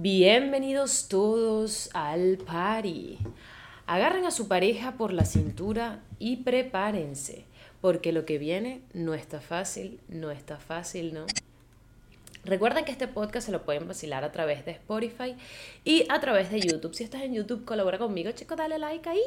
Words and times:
Bienvenidos 0.00 1.08
todos 1.08 1.90
al 1.92 2.38
party. 2.38 3.18
Agarren 3.88 4.26
a 4.26 4.30
su 4.30 4.46
pareja 4.46 4.92
por 4.92 5.12
la 5.12 5.24
cintura 5.24 6.04
y 6.20 6.36
prepárense, 6.36 7.46
porque 7.80 8.12
lo 8.12 8.24
que 8.24 8.38
viene 8.38 8.80
no 8.94 9.14
está 9.14 9.40
fácil, 9.40 9.98
no 10.06 10.30
está 10.30 10.58
fácil, 10.58 11.14
¿no? 11.14 11.26
Recuerden 12.44 12.84
que 12.84 12.92
este 12.92 13.08
podcast 13.08 13.46
se 13.46 13.50
lo 13.50 13.64
pueden 13.64 13.88
vacilar 13.88 14.22
a 14.22 14.30
través 14.30 14.64
de 14.64 14.70
Spotify 14.70 15.34
y 15.82 16.06
a 16.08 16.20
través 16.20 16.52
de 16.52 16.60
YouTube. 16.60 16.94
Si 16.94 17.02
estás 17.02 17.22
en 17.22 17.34
YouTube, 17.34 17.64
colabora 17.64 17.98
conmigo, 17.98 18.30
chico, 18.30 18.54
dale 18.54 18.78
like 18.78 19.08
ahí 19.08 19.24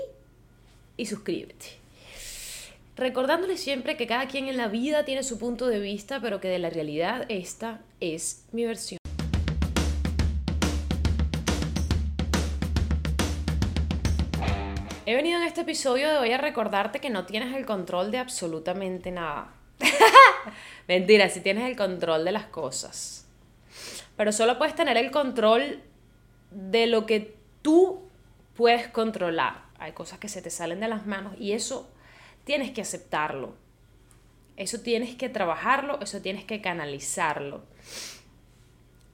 y 0.95 1.05
suscríbete. 1.05 1.65
Recordándoles 2.95 3.59
siempre 3.59 3.97
que 3.97 4.07
cada 4.07 4.29
quien 4.29 4.47
en 4.47 4.55
la 4.55 4.69
vida 4.69 5.03
tiene 5.03 5.23
su 5.23 5.37
punto 5.37 5.67
de 5.67 5.81
vista, 5.81 6.21
pero 6.21 6.39
que 6.39 6.47
de 6.47 6.59
la 6.59 6.69
realidad 6.69 7.25
esta 7.27 7.81
es 7.99 8.45
mi 8.53 8.63
versión. 8.63 9.00
Este 15.61 15.73
episodio 15.73 16.09
de 16.09 16.17
hoy 16.17 16.31
a 16.31 16.39
recordarte 16.39 16.99
que 16.99 17.11
no 17.11 17.27
tienes 17.27 17.55
el 17.55 17.67
control 17.67 18.09
de 18.09 18.17
absolutamente 18.17 19.11
nada. 19.11 19.53
Mentira, 20.87 21.29
si 21.29 21.39
tienes 21.39 21.69
el 21.69 21.77
control 21.77 22.25
de 22.25 22.31
las 22.31 22.45
cosas. 22.45 23.27
Pero 24.17 24.31
solo 24.31 24.57
puedes 24.57 24.73
tener 24.73 24.97
el 24.97 25.11
control 25.11 25.83
de 26.49 26.87
lo 26.87 27.05
que 27.05 27.35
tú 27.61 28.01
puedes 28.55 28.87
controlar. 28.87 29.65
Hay 29.77 29.91
cosas 29.91 30.17
que 30.17 30.29
se 30.29 30.41
te 30.41 30.49
salen 30.49 30.79
de 30.79 30.87
las 30.87 31.05
manos 31.05 31.35
y 31.39 31.51
eso 31.51 31.87
tienes 32.43 32.71
que 32.71 32.81
aceptarlo. 32.81 33.53
Eso 34.57 34.79
tienes 34.79 35.13
que 35.13 35.29
trabajarlo, 35.29 35.99
eso 36.01 36.23
tienes 36.23 36.43
que 36.43 36.59
canalizarlo. 36.59 37.61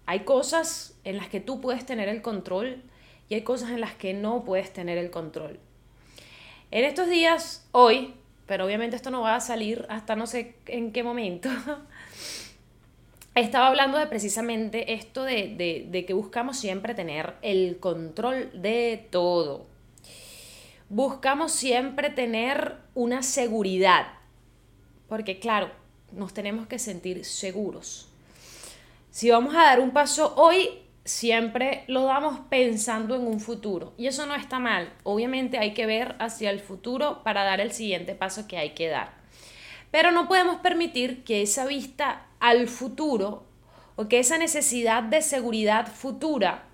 Hay 0.06 0.22
cosas 0.22 0.98
en 1.04 1.18
las 1.18 1.28
que 1.28 1.42
tú 1.42 1.60
puedes 1.60 1.86
tener 1.86 2.08
el 2.08 2.22
control 2.22 2.84
y 3.28 3.36
hay 3.36 3.42
cosas 3.42 3.72
en 3.72 3.82
las 3.82 3.96
que 3.96 4.14
no 4.14 4.46
puedes 4.46 4.72
tener 4.72 4.98
el 4.98 5.12
control. 5.12 5.60
En 6.70 6.84
estos 6.84 7.10
días, 7.10 7.66
hoy, 7.72 8.14
pero 8.46 8.66
obviamente 8.66 8.98
esto 8.98 9.10
no 9.10 9.22
va 9.22 9.36
a 9.36 9.40
salir 9.40 9.86
hasta 9.90 10.18
no 10.18 10.28
sé 10.28 10.56
en 10.66 10.92
qué 10.92 11.02
momento, 11.02 11.50
estaba 13.36 13.68
hablando 13.68 13.98
de 13.98 14.08
precisamente 14.08 14.94
esto 14.94 15.24
de, 15.24 16.04
que 16.06 16.14
buscamos 16.14 16.58
siempre 16.58 16.94
tener 16.94 17.36
el 17.42 17.80
control 17.80 18.50
de 18.62 19.08
todo. 19.12 19.66
Buscamos 20.90 21.54
siempre 21.54 22.10
tener 22.10 22.76
una 22.96 23.24
seguridad, 23.24 24.08
porque 25.08 25.40
claro, 25.40 25.72
nos 26.12 26.34
tenemos 26.34 26.68
que 26.68 26.80
sentir 26.80 27.24
seguros. 27.24 28.10
Si 29.10 29.30
vamos 29.30 29.56
a 29.56 29.64
dar 29.64 29.80
un 29.80 29.92
paso 29.92 30.34
hoy, 30.36 30.82
siempre 31.08 31.86
lo 31.88 32.04
damos 32.04 32.40
pensando 32.50 33.16
en 33.16 33.26
un 33.26 33.40
futuro. 33.40 33.94
Y 33.98 34.08
eso 34.08 34.26
no 34.26 34.36
está 34.36 34.60
mal. 34.60 34.94
Obviamente 35.04 35.58
hay 35.58 35.74
que 35.74 35.86
ver 35.86 36.16
hacia 36.20 36.50
el 36.50 36.60
futuro 36.60 37.24
para 37.24 37.44
dar 37.44 37.62
el 37.62 37.72
siguiente 37.72 38.14
paso 38.14 38.48
que 38.48 38.58
hay 38.58 38.72
que 38.72 38.90
dar. 38.90 39.14
Pero 39.90 40.12
no 40.12 40.28
podemos 40.28 40.58
permitir 40.58 41.24
que 41.24 41.42
esa 41.42 41.66
vista 41.66 42.28
al 42.40 42.68
futuro 42.68 43.46
o 43.96 44.08
que 44.08 44.20
esa 44.20 44.38
necesidad 44.38 45.02
de 45.04 45.22
seguridad 45.22 45.88
futura 45.88 46.66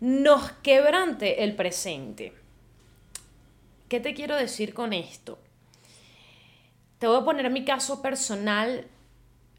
nos 0.00 0.50
quebrante 0.62 1.44
el 1.44 1.54
presente. 1.54 2.32
¿Qué 3.88 4.00
te 4.00 4.14
quiero 4.14 4.36
decir 4.36 4.72
con 4.72 4.92
esto? 4.92 5.38
Te 6.98 7.06
voy 7.06 7.20
a 7.20 7.24
poner 7.24 7.50
mi 7.50 7.64
caso 7.64 8.00
personal 8.00 8.86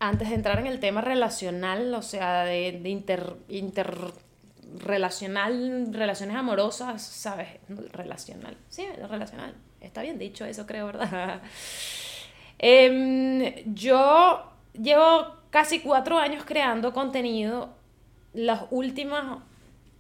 antes 0.02 0.28
de 0.30 0.36
entrar 0.36 0.60
en 0.60 0.66
el 0.66 0.80
tema 0.80 1.02
relacional, 1.02 1.94
o 1.94 2.02
sea, 2.02 2.44
de, 2.44 2.80
de 2.82 2.90
inter, 2.90 3.36
interrelacional, 3.50 5.94
relaciones 5.94 6.36
amorosas, 6.36 7.04
¿sabes? 7.04 7.50
Relacional. 7.70 8.58
Sí, 8.68 8.84
relacional. 9.08 9.54
Está 9.80 10.02
bien 10.02 10.18
dicho 10.18 10.44
eso, 10.44 10.66
creo, 10.66 10.88
¿verdad? 10.88 11.42
Em, 12.64 13.74
yo 13.74 14.52
llevo 14.74 15.36
casi 15.50 15.80
cuatro 15.80 16.20
años 16.20 16.44
creando 16.46 16.94
contenido. 16.94 17.74
Los 18.34 18.60
últimos 18.70 19.40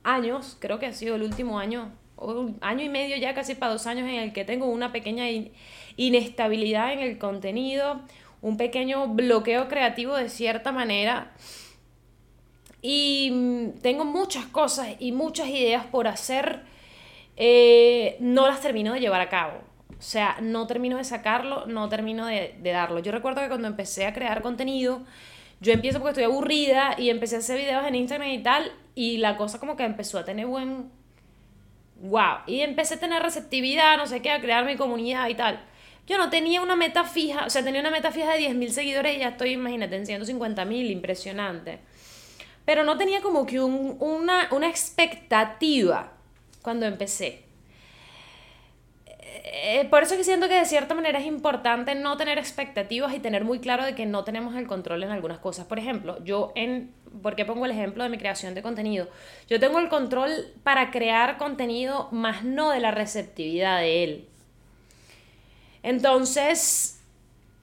años, 0.04 0.58
creo 0.60 0.78
que 0.78 0.86
ha 0.86 0.94
sido 0.94 1.16
el 1.16 1.24
último 1.24 1.58
año, 1.58 1.92
un 2.18 2.60
año 2.62 2.84
y 2.84 2.90
medio 2.90 3.18
ya, 3.18 3.34
casi 3.34 3.56
para 3.56 3.72
dos 3.72 3.88
años, 3.88 4.08
en 4.08 4.14
el 4.16 4.34
que 4.34 4.46
tengo 4.46 4.68
una 4.68 4.92
pequeña 4.92 5.26
inestabilidad 5.96 6.94
en 6.94 7.00
el 7.00 7.18
contenido 7.18 8.02
un 8.42 8.58
pequeño 8.58 9.08
bloqueo 9.08 9.68
creativo 9.68 10.16
de 10.16 10.30
cierta 10.30 10.72
manera. 10.72 11.32
Y 12.82 13.30
mm, 13.32 13.82
tengo 13.82 14.06
muchas 14.06 14.46
cosas 14.46 14.90
y 15.00 15.12
muchas 15.12 15.48
ideas 15.50 15.86
por 15.86 16.08
hacer, 16.08 16.64
eh, 17.38 18.18
no 18.20 18.48
las 18.48 18.62
termino 18.62 18.94
de 18.94 19.00
llevar 19.00 19.22
a 19.22 19.30
cabo. 19.30 19.60
O 19.98 20.02
sea, 20.04 20.38
no 20.42 20.66
termino 20.66 20.98
de 20.98 21.04
sacarlo, 21.04 21.68
no 21.68 21.88
termino 21.88 22.26
de, 22.26 22.56
de, 22.60 22.72
darlo. 22.72 23.00
Yo 23.00 23.12
recuerdo 23.12 23.42
que 23.42 23.50
cuando 23.50 23.68
empecé 23.68 24.08
a 24.08 24.14
crear 24.14 24.42
contenido, 24.42 25.04
yo 25.60 25.74
empiezo 25.74 26.00
porque 26.00 26.12
estoy 26.12 26.24
aburrida 26.24 26.96
y 26.98 27.12
empecé 27.12 27.36
a 27.36 27.40
hacer 27.40 27.60
videos 27.60 27.86
en 27.86 27.94
Instagram 27.94 28.30
y 28.30 28.42
tal, 28.42 28.72
y 28.96 29.18
la 29.18 29.38
cosa 29.38 29.60
como 29.60 29.76
que 29.76 29.84
empezó 29.84 30.18
a 30.18 30.26
tener 30.26 30.48
buen... 30.48 30.90
¡Wow! 32.02 32.40
Y 32.48 32.62
empecé 32.62 32.96
a 32.96 33.00
tener 33.00 33.22
receptividad, 33.22 33.96
no 33.98 34.08
sé 34.08 34.24
qué, 34.24 34.32
a 34.32 34.42
crear 34.42 34.66
mi 34.66 34.76
comunidad 34.76 35.30
y 35.30 35.36
tal. 35.36 35.64
Yo 36.08 36.18
no 36.18 36.30
tenía 36.30 36.62
una 36.62 36.76
meta 36.76 37.04
fija, 37.04 37.46
o 37.46 37.50
sea, 37.50 37.64
tenía 37.64 37.82
una 37.82 37.92
meta 37.92 38.12
fija 38.12 38.34
de 38.34 38.40
10.000 38.40 38.70
seguidores 38.70 39.16
y 39.16 39.20
ya 39.20 39.30
estoy, 39.30 39.52
imagínate, 39.52 39.96
en 39.96 40.06
150.000, 40.06 40.92
impresionante. 40.92 41.80
Pero 42.66 42.84
no 42.84 42.98
tenía 42.98 43.22
como 43.22 43.46
que 43.46 43.60
una, 43.60 44.50
una 44.52 44.68
expectativa 44.68 46.14
cuando 46.62 46.86
empecé. 46.86 47.44
Eh, 49.44 49.88
por 49.90 50.04
eso 50.04 50.16
que 50.16 50.24
siento 50.24 50.48
que 50.48 50.56
de 50.56 50.66
cierta 50.66 50.94
manera 50.94 51.20
es 51.20 51.26
importante 51.26 51.96
no 51.96 52.18
tener 52.18 52.38
expectativas 52.38 53.14
y 53.14 53.20
tener 53.20 53.44
muy 53.44 53.60
claro 53.60 53.86
de 53.86 53.96
que 53.96 54.06
no 54.06 54.24
tenemos 54.24 54.56
el 54.56 54.68
control 54.68 55.04
en 55.04 55.12
algunas 55.12 55.40
cosas. 55.40 55.66
Por 55.66 55.80
ejemplo, 55.80 56.24
yo 56.24 56.52
en, 56.56 56.94
¿por 57.22 57.36
qué 57.36 57.46
pongo 57.46 57.66
el 57.66 57.72
ejemplo 57.72 58.04
de 58.04 58.10
mi 58.10 58.18
creación 58.18 58.54
de 58.54 58.62
contenido? 58.62 59.08
Yo 59.48 59.60
tengo 59.60 59.80
el 59.80 59.90
control 59.90 60.32
para 60.64 60.92
crear 60.92 61.38
contenido, 61.38 62.10
más 62.12 62.44
no 62.44 62.72
de 62.72 62.80
la 62.80 62.92
receptividad 62.92 63.80
de 63.80 64.04
él. 64.04 64.28
Entonces, 65.84 67.02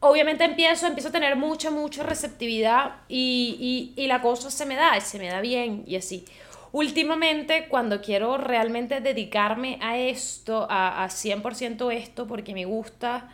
obviamente 0.00 0.44
empiezo, 0.44 0.86
empiezo 0.86 1.08
a 1.08 1.12
tener 1.12 1.36
mucha, 1.36 1.70
mucha 1.70 2.02
receptividad 2.02 2.96
y, 3.08 3.94
la 3.96 4.20
cosa 4.20 4.50
se 4.50 4.66
me 4.66 4.76
da, 4.76 5.00
se 5.00 5.18
me 5.18 5.28
da 5.28 5.40
bien 5.40 5.84
y 5.86 5.96
así. 5.96 6.24
Últimamente, 6.70 7.66
cuando 7.68 8.02
quiero 8.02 8.36
realmente 8.36 9.00
dedicarme 9.00 9.78
a 9.80 9.96
esto, 9.98 10.66
a, 10.68 11.04
a 11.04 11.08
100% 11.08 11.92
esto, 11.92 12.26
porque 12.26 12.52
me 12.52 12.66
gusta, 12.66 13.30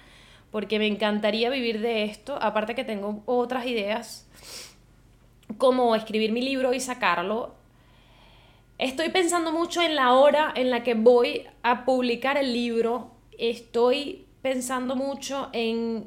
porque 0.53 0.79
me 0.79 0.87
encantaría 0.87 1.51
vivir 1.51 1.81
de 1.81 2.05
esto, 2.05 2.39
aparte 2.41 2.77
que 2.77 2.85
tengo 2.85 3.23
otras 3.27 3.67
ideas, 3.67 4.29
como 5.59 5.95
escribir 5.97 6.33
mi 6.33 6.43
libro 6.43 6.73
y 6.73 6.81
sacarlo, 6.81 7.55
estoy 8.79 9.09
pensando 9.09 9.51
mucho 9.51 9.83
en 9.83 9.97
la 9.97 10.13
hora 10.13 10.53
en 10.55 10.71
la 10.71 10.83
que 10.83 10.95
voy 10.95 11.47
a 11.63 11.85
publicar 11.85 12.37
el 12.37 12.53
libro, 12.53 13.11
estoy 13.37 14.24
pensando 14.45 14.95
mucho 14.95 15.49
en 15.55 16.07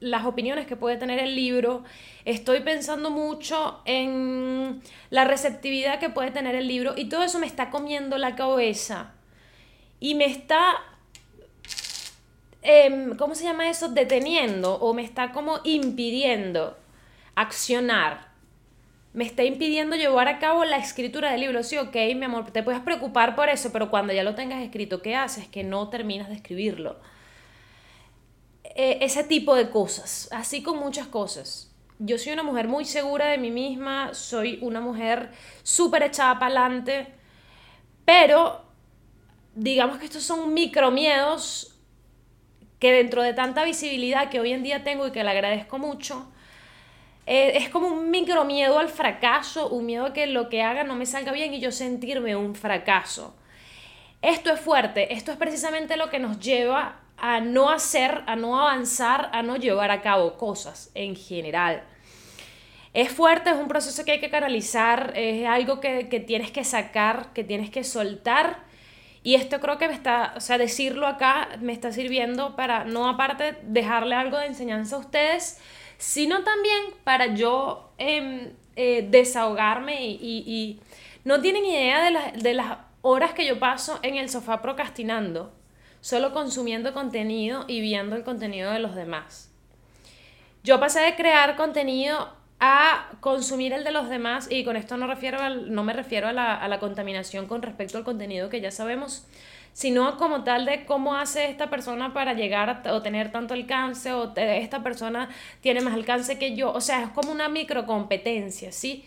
las 0.00 0.26
opiniones 0.26 0.66
que 0.66 0.74
puede 0.74 0.96
tener 0.96 1.20
el 1.20 1.36
libro, 1.36 1.84
estoy 2.24 2.58
pensando 2.58 3.08
mucho 3.08 3.80
en 3.84 4.82
la 5.10 5.24
receptividad 5.24 6.00
que 6.00 6.10
puede 6.10 6.32
tener 6.32 6.56
el 6.56 6.66
libro 6.66 6.94
y 6.96 7.04
todo 7.04 7.22
eso 7.22 7.38
me 7.38 7.46
está 7.46 7.70
comiendo 7.70 8.18
la 8.18 8.34
cabeza 8.34 9.12
y 10.00 10.16
me 10.16 10.24
está, 10.24 10.74
em, 12.62 13.16
¿cómo 13.16 13.36
se 13.36 13.44
llama 13.44 13.70
eso? 13.70 13.90
Deteniendo 13.90 14.74
o 14.74 14.92
me 14.92 15.04
está 15.04 15.30
como 15.30 15.60
impidiendo 15.62 16.76
accionar. 17.36 18.32
Me 19.12 19.22
está 19.22 19.44
impidiendo 19.44 19.94
llevar 19.94 20.26
a 20.26 20.40
cabo 20.40 20.64
la 20.64 20.78
escritura 20.78 21.30
del 21.30 21.42
libro. 21.42 21.62
Sí, 21.62 21.78
ok, 21.78 21.94
mi 22.16 22.24
amor, 22.24 22.50
te 22.50 22.64
puedes 22.64 22.80
preocupar 22.80 23.36
por 23.36 23.48
eso, 23.50 23.70
pero 23.72 23.88
cuando 23.88 24.12
ya 24.12 24.24
lo 24.24 24.34
tengas 24.34 24.64
escrito, 24.64 25.00
¿qué 25.00 25.14
haces? 25.14 25.46
Que 25.46 25.62
no 25.62 25.90
terminas 25.90 26.28
de 26.28 26.34
escribirlo. 26.34 26.96
Eh, 28.74 28.98
ese 29.02 29.22
tipo 29.24 29.54
de 29.54 29.68
cosas, 29.68 30.28
así 30.32 30.62
con 30.62 30.78
muchas 30.78 31.06
cosas. 31.06 31.70
Yo 31.98 32.16
soy 32.16 32.32
una 32.32 32.42
mujer 32.42 32.68
muy 32.68 32.86
segura 32.86 33.26
de 33.26 33.36
mí 33.36 33.50
misma, 33.50 34.14
soy 34.14 34.58
una 34.62 34.80
mujer 34.80 35.30
súper 35.62 36.02
echada 36.04 36.38
para 36.38 36.64
adelante, 36.64 37.06
pero 38.06 38.64
digamos 39.54 39.98
que 39.98 40.06
estos 40.06 40.22
son 40.22 40.54
micromiedos 40.54 41.78
que 42.78 42.92
dentro 42.92 43.22
de 43.22 43.34
tanta 43.34 43.62
visibilidad 43.64 44.30
que 44.30 44.40
hoy 44.40 44.52
en 44.52 44.62
día 44.62 44.82
tengo 44.82 45.06
y 45.06 45.12
que 45.12 45.22
le 45.22 45.30
agradezco 45.30 45.78
mucho, 45.78 46.32
eh, 47.26 47.52
es 47.56 47.68
como 47.68 47.88
un 47.88 48.10
micromiedo 48.10 48.78
al 48.78 48.88
fracaso, 48.88 49.68
un 49.68 49.84
miedo 49.84 50.06
a 50.06 50.12
que 50.14 50.26
lo 50.26 50.48
que 50.48 50.62
haga 50.62 50.82
no 50.82 50.96
me 50.96 51.04
salga 51.04 51.30
bien 51.30 51.52
y 51.52 51.60
yo 51.60 51.70
sentirme 51.70 52.36
un 52.36 52.54
fracaso. 52.54 53.36
Esto 54.22 54.50
es 54.50 54.60
fuerte, 54.60 55.12
esto 55.12 55.30
es 55.30 55.36
precisamente 55.36 55.96
lo 55.96 56.08
que 56.08 56.18
nos 56.18 56.40
lleva 56.40 57.01
a 57.16 57.40
no 57.40 57.70
hacer, 57.70 58.22
a 58.26 58.36
no 58.36 58.58
avanzar, 58.58 59.30
a 59.32 59.42
no 59.42 59.56
llevar 59.56 59.90
a 59.90 60.02
cabo 60.02 60.36
cosas 60.36 60.90
en 60.94 61.16
general. 61.16 61.84
es 62.94 63.10
fuerte, 63.10 63.50
es 63.50 63.56
un 63.56 63.68
proceso 63.68 64.04
que 64.04 64.12
hay 64.12 64.20
que 64.20 64.30
canalizar, 64.30 65.12
es 65.16 65.46
algo 65.46 65.80
que, 65.80 66.08
que 66.08 66.20
tienes 66.20 66.50
que 66.50 66.64
sacar, 66.64 67.32
que 67.32 67.44
tienes 67.44 67.70
que 67.70 67.84
soltar. 67.84 68.64
Y 69.24 69.36
esto 69.36 69.60
creo 69.60 69.78
que 69.78 69.88
me 69.88 69.94
está, 69.94 70.34
o 70.36 70.40
sea, 70.40 70.58
decirlo 70.58 71.06
acá 71.06 71.48
me 71.60 71.72
está 71.72 71.92
sirviendo 71.92 72.56
para, 72.56 72.84
no 72.84 73.08
aparte 73.08 73.56
dejarle 73.62 74.16
algo 74.16 74.36
de 74.36 74.46
enseñanza 74.46 74.96
a 74.96 74.98
ustedes, 74.98 75.60
sino 75.96 76.42
también 76.42 76.82
para 77.04 77.26
yo 77.34 77.92
em, 77.98 78.50
eh, 78.74 79.06
desahogarme 79.08 80.04
y, 80.04 80.18
y, 80.20 80.80
no 81.24 81.40
tienen 81.40 81.64
idea 81.64 82.02
de, 82.02 82.42
de 82.42 82.54
las 82.54 82.78
horas 83.02 83.32
que 83.32 83.46
yo 83.46 83.60
paso 83.60 84.00
en 84.02 84.16
el 84.16 84.28
sofá 84.28 84.60
procrastinando, 84.60 85.52
solo 86.02 86.34
consumiendo 86.34 86.92
contenido 86.92 87.64
y 87.66 87.80
viendo 87.80 88.16
el 88.16 88.24
contenido 88.24 88.70
de 88.70 88.80
los 88.80 88.94
demás. 88.94 89.50
Yo 90.62 90.78
pasé 90.78 91.00
de 91.00 91.16
crear 91.16 91.56
contenido 91.56 92.28
a 92.60 93.10
consumir 93.20 93.72
el 93.72 93.84
de 93.84 93.92
los 93.92 94.08
demás 94.08 94.48
y 94.50 94.64
con 94.64 94.76
esto 94.76 94.96
no, 94.96 95.06
refiero 95.06 95.40
al, 95.40 95.72
no 95.72 95.82
me 95.82 95.92
refiero 95.94 96.28
a 96.28 96.32
la, 96.32 96.54
a 96.54 96.68
la 96.68 96.78
contaminación 96.78 97.46
con 97.46 97.62
respecto 97.62 97.98
al 97.98 98.04
contenido 98.04 98.48
que 98.48 98.60
ya 98.60 98.70
sabemos, 98.70 99.26
sino 99.72 100.16
como 100.18 100.44
tal 100.44 100.64
de 100.66 100.84
cómo 100.84 101.14
hace 101.14 101.48
esta 101.48 101.70
persona 101.70 102.12
para 102.12 102.34
llegar 102.34 102.82
o 102.90 103.02
tener 103.02 103.32
tanto 103.32 103.54
alcance 103.54 104.12
o 104.12 104.32
esta 104.36 104.82
persona 104.82 105.28
tiene 105.60 105.80
más 105.80 105.94
alcance 105.94 106.38
que 106.38 106.54
yo, 106.54 106.72
o 106.72 106.80
sea, 106.80 107.02
es 107.02 107.08
como 107.10 107.32
una 107.32 107.48
microcompetencia, 107.48 108.70
¿sí? 108.70 109.04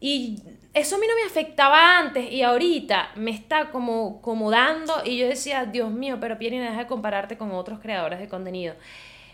Y 0.00 0.42
eso 0.74 0.96
a 0.96 0.98
mí 0.98 1.06
no 1.08 1.14
me 1.14 1.22
afectaba 1.22 1.98
antes 1.98 2.30
y 2.30 2.42
ahorita 2.42 3.12
me 3.16 3.30
está 3.30 3.70
como, 3.70 4.20
como 4.20 4.50
dando 4.50 5.02
y 5.04 5.16
yo 5.16 5.26
decía, 5.26 5.64
Dios 5.64 5.90
mío, 5.90 6.18
pero 6.20 6.38
Pierre, 6.38 6.58
deja 6.58 6.80
de 6.80 6.86
compararte 6.86 7.38
con 7.38 7.50
otros 7.52 7.80
creadores 7.80 8.18
de 8.18 8.28
contenido. 8.28 8.74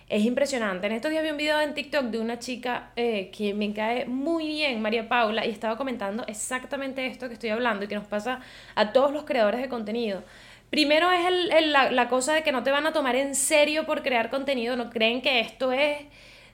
Es 0.09 0.25
impresionante. 0.25 0.87
En 0.87 0.93
estos 0.93 1.11
días 1.11 1.25
vi 1.25 1.31
un 1.31 1.37
video 1.39 1.61
en 1.61 1.75
TikTok 1.75 2.05
de 2.05 2.19
una 2.19 2.39
chica 2.39 2.91
eh, 2.97 3.31
que 3.37 3.55
me 3.55 3.73
cae 3.73 4.05
muy 4.05 4.47
bien, 4.47 4.83
María 4.83 5.09
Paula, 5.09 5.47
y 5.47 5.51
estaba 5.51 5.77
comentando 5.77 6.25
exactamente 6.27 7.07
esto 7.07 7.29
que 7.29 7.35
estoy 7.35 7.51
hablando 7.51 7.87
y 7.87 7.89
que 7.89 7.95
nos 7.95 8.07
pasa 8.07 8.41
a 8.75 8.93
todos 8.93 9.11
los 9.13 9.25
creadores 9.25 9.61
de 9.63 9.69
contenido. 9.69 10.23
Primero 10.71 11.11
es 11.11 11.27
el, 11.27 11.73
la, 11.73 11.91
la, 11.91 12.09
cosa 12.09 12.35
de 12.35 12.43
que 12.43 12.53
no 12.53 12.63
te 12.63 12.71
van 12.71 12.87
a 12.87 12.93
tomar 12.93 13.17
en 13.17 13.35
serio 13.35 13.85
por 13.85 14.03
crear 14.03 14.31
contenido, 14.31 14.77
no 14.77 14.91
creen 14.91 15.23
que 15.23 15.41
esto 15.41 15.73
es 15.73 15.99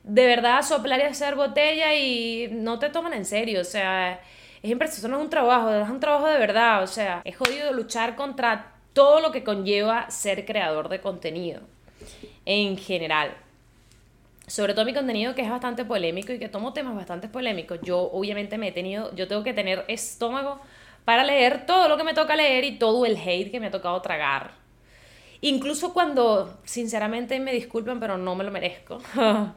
de 0.09 0.27
verdad 0.27 0.63
soplar 0.63 1.01
y 1.01 1.03
hacer 1.05 1.37
botella 1.37 1.95
y 1.95 2.49
no 2.51 2.79
te 2.79 2.91
toman 2.91 3.13
en 3.13 3.25
serio, 3.25 3.61
o 3.61 3.65
sea, 3.65 4.21
es 4.63 4.71
impresionante, 4.71 5.09
no 5.09 5.19
es 5.19 5.25
un 5.25 5.31
trabajo, 5.31 5.71
es 5.71 5.89
un 5.89 6.01
trabajo 6.01 6.27
de 6.27 6.39
verdad, 6.39 6.83
o 6.83 6.87
sea, 6.89 7.23
es 7.25 7.37
jodido 7.37 7.73
luchar 7.73 8.17
contra 8.17 8.73
todo 8.93 9.21
lo 9.21 9.31
que 9.31 9.45
conlleva 9.45 10.11
ser 10.11 10.45
creador 10.45 10.89
de 10.89 11.01
contenido 11.01 11.61
en 12.45 12.77
general 12.77 13.37
sobre 14.49 14.73
todo 14.73 14.87
mi 14.87 14.95
contenido 14.95 15.35
que 15.35 15.43
es 15.43 15.51
bastante 15.51 15.85
polémico 15.85 16.33
y 16.33 16.39
que 16.39 16.49
tomo 16.49 16.73
temas 16.73 16.97
bastante 16.97 17.29
polémicos, 17.29 17.79
yo 17.83 18.01
obviamente 18.01 18.59
me 18.59 18.69
he 18.69 18.73
tenido, 18.73 19.15
yo 19.15 19.29
tengo 19.29 19.45
que 19.45 19.53
tener 19.53 19.85
estómago 19.89 20.59
para 21.05 21.23
leer 21.23 21.67
todo 21.67 21.89
lo 21.89 21.97
que 21.97 22.05
me 22.05 22.15
toca 22.15 22.35
leer 22.35 22.65
y 22.65 22.79
todo 22.79 23.05
el 23.07 23.17
hate 23.17 23.51
que 23.51 23.61
me 23.61 23.67
ha 23.67 23.71
tocado 23.71 24.01
tragar. 24.03 24.53
Incluso 25.41 25.93
cuando, 25.93 26.59
sinceramente, 26.65 27.39
me 27.39 27.53
disculpen, 27.53 28.01
pero 28.01 28.19
no 28.19 28.35
me 28.35 28.43
lo 28.43 28.51
merezco. 28.51 28.99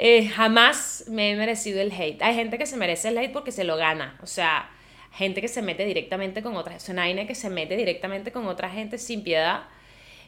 eh, 0.00 0.28
jamás 0.28 1.06
me 1.08 1.32
he 1.32 1.36
merecido 1.36 1.80
el 1.80 1.90
hate. 1.90 2.22
Hay 2.22 2.36
gente 2.36 2.56
que 2.56 2.66
se 2.66 2.76
merece 2.76 3.08
el 3.08 3.18
hate 3.18 3.32
porque 3.32 3.50
se 3.50 3.64
lo 3.64 3.76
gana. 3.76 4.16
O 4.22 4.26
sea, 4.26 4.70
gente 5.12 5.40
que 5.40 5.48
se 5.48 5.60
mete 5.60 5.84
directamente 5.84 6.40
con 6.40 6.54
otra. 6.54 6.78
Una 6.88 7.26
que 7.26 7.34
se 7.34 7.50
mete 7.50 7.76
directamente 7.76 8.30
con 8.30 8.46
otra 8.46 8.70
gente 8.70 8.96
sin 8.96 9.24
piedad. 9.24 9.64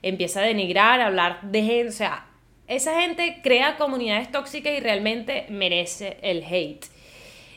Empieza 0.02 0.40
a 0.40 0.42
denigrar, 0.42 1.00
a 1.00 1.06
hablar 1.06 1.40
de 1.42 1.62
gente. 1.62 1.88
O 1.88 1.92
sea, 1.92 2.26
esa 2.66 3.00
gente 3.00 3.38
crea 3.44 3.76
comunidades 3.76 4.32
tóxicas 4.32 4.72
y 4.76 4.80
realmente 4.80 5.46
merece 5.50 6.18
el 6.22 6.42
hate. 6.42 6.86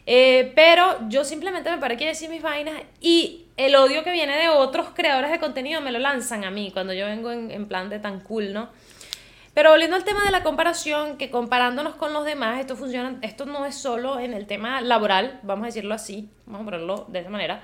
Eh, 0.06 0.52
pero 0.54 1.10
yo 1.10 1.24
simplemente 1.24 1.72
me 1.72 1.80
paré 1.80 1.98
que 1.98 2.06
decir 2.06 2.30
mis 2.30 2.44
vainas 2.44 2.80
y 3.02 3.46
el 3.58 3.76
odio 3.76 4.04
que 4.04 4.12
viene 4.12 4.38
de 4.38 4.50
otros 4.50 4.90
creadores 4.94 5.32
de 5.32 5.40
contenido 5.40 5.82
me 5.82 5.92
lo 5.92 5.98
lanzan 5.98 6.44
a 6.44 6.52
mí 6.52 6.70
cuando 6.72 6.94
yo 6.94 7.08
vengo 7.08 7.32
en, 7.32 7.50
en 7.50 7.68
plan 7.68 7.90
de 7.90 7.98
tan 7.98 8.20
cool, 8.20 8.54
¿no? 8.54 8.70
Pero 9.54 9.70
volviendo 9.70 9.96
al 9.96 10.04
tema 10.04 10.24
de 10.24 10.32
la 10.32 10.42
comparación, 10.42 11.18
que 11.18 11.30
comparándonos 11.30 11.96
con 11.96 12.12
los 12.12 12.26
demás, 12.26 12.60
esto 12.60 12.76
funciona, 12.76 13.20
esto 13.22 13.46
no 13.46 13.66
es 13.66 13.76
solo 13.76 14.20
en 14.20 14.34
el 14.34 14.48
tema 14.48 14.82
laboral, 14.82 15.40
vamos 15.44 15.64
a 15.64 15.68
decirlo 15.68 15.94
así, 15.94 16.30
vamos 16.46 16.62
a 16.62 16.66
ponerlo 16.66 17.06
de 17.10 17.20
esa 17.20 17.30
manera, 17.30 17.64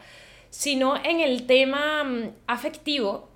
sino 0.51 0.95
en 1.03 1.19
el 1.19 1.47
tema 1.47 2.03
mm, 2.03 2.33
afectivo. 2.45 3.29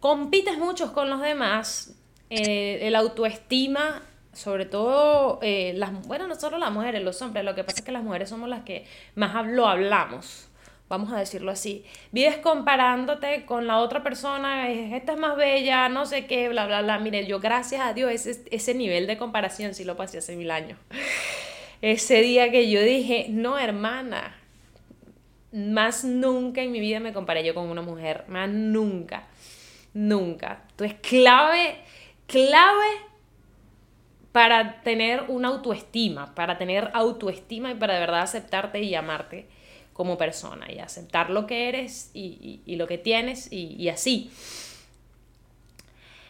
Compites 0.00 0.56
mucho 0.56 0.94
con 0.94 1.10
los 1.10 1.20
demás, 1.20 1.94
eh, 2.30 2.78
el 2.82 2.96
autoestima, 2.96 4.02
sobre 4.32 4.64
todo 4.64 5.38
eh, 5.42 5.74
las, 5.76 5.92
bueno, 6.06 6.26
no 6.26 6.34
solo 6.34 6.56
las 6.56 6.72
mujeres, 6.72 7.02
los 7.02 7.20
hombres, 7.20 7.44
lo 7.44 7.54
que 7.54 7.62
pasa 7.62 7.80
es 7.80 7.84
que 7.84 7.92
las 7.92 8.02
mujeres 8.02 8.30
somos 8.30 8.48
las 8.48 8.64
que 8.64 8.86
más 9.14 9.46
lo 9.46 9.66
hablamos, 9.68 10.48
vamos 10.92 11.10
a 11.10 11.18
decirlo 11.18 11.50
así. 11.50 11.84
Vives 12.10 12.36
comparándote 12.36 13.46
con 13.46 13.66
la 13.66 13.78
otra 13.78 14.02
persona, 14.02 14.68
esta 14.68 15.12
es 15.12 15.18
más 15.18 15.36
bella, 15.36 15.88
no 15.88 16.04
sé 16.04 16.26
qué, 16.26 16.50
bla, 16.50 16.66
bla, 16.66 16.82
bla. 16.82 16.98
Mire, 16.98 17.26
yo 17.26 17.40
gracias 17.40 17.80
a 17.80 17.94
Dios 17.94 18.10
ese, 18.10 18.44
ese 18.50 18.74
nivel 18.74 19.06
de 19.06 19.16
comparación 19.16 19.74
sí 19.74 19.84
lo 19.84 19.96
pasé 19.96 20.18
hace 20.18 20.36
mil 20.36 20.50
años. 20.50 20.78
Ese 21.80 22.20
día 22.20 22.50
que 22.50 22.70
yo 22.70 22.82
dije, 22.82 23.26
no, 23.30 23.58
hermana, 23.58 24.36
más 25.50 26.04
nunca 26.04 26.60
en 26.60 26.72
mi 26.72 26.80
vida 26.80 27.00
me 27.00 27.14
comparé 27.14 27.42
yo 27.42 27.54
con 27.54 27.68
una 27.68 27.82
mujer, 27.82 28.24
más 28.28 28.50
nunca, 28.50 29.28
nunca. 29.94 30.62
Tú 30.76 30.84
es 30.84 30.94
clave 30.94 31.78
clave 32.26 32.88
para 34.30 34.82
tener 34.82 35.24
una 35.28 35.48
autoestima, 35.48 36.34
para 36.34 36.58
tener 36.58 36.90
autoestima 36.92 37.70
y 37.70 37.74
para 37.74 37.94
de 37.94 38.00
verdad 38.00 38.22
aceptarte 38.22 38.80
y 38.82 38.94
amarte 38.94 39.46
como 39.92 40.16
persona 40.16 40.70
y 40.70 40.78
aceptar 40.78 41.30
lo 41.30 41.46
que 41.46 41.68
eres 41.68 42.10
y, 42.14 42.62
lo 42.66 42.86
que 42.86 42.98
tienes 42.98 43.50
y, 43.52 43.88
así. 43.88 44.30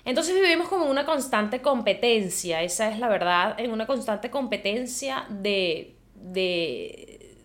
Entonces 0.04 0.34
vivimos 0.34 0.68
como 0.68 0.86
una 0.86 1.04
constante 1.04 1.62
competencia, 1.62 2.62
esa 2.62 2.90
es 2.90 2.98
la 2.98 3.08
verdad, 3.08 3.58
en 3.60 3.70
una 3.70 3.86
constante 3.86 4.30
competencia 4.30 5.26
de, 5.28 5.94
de, 6.16 7.36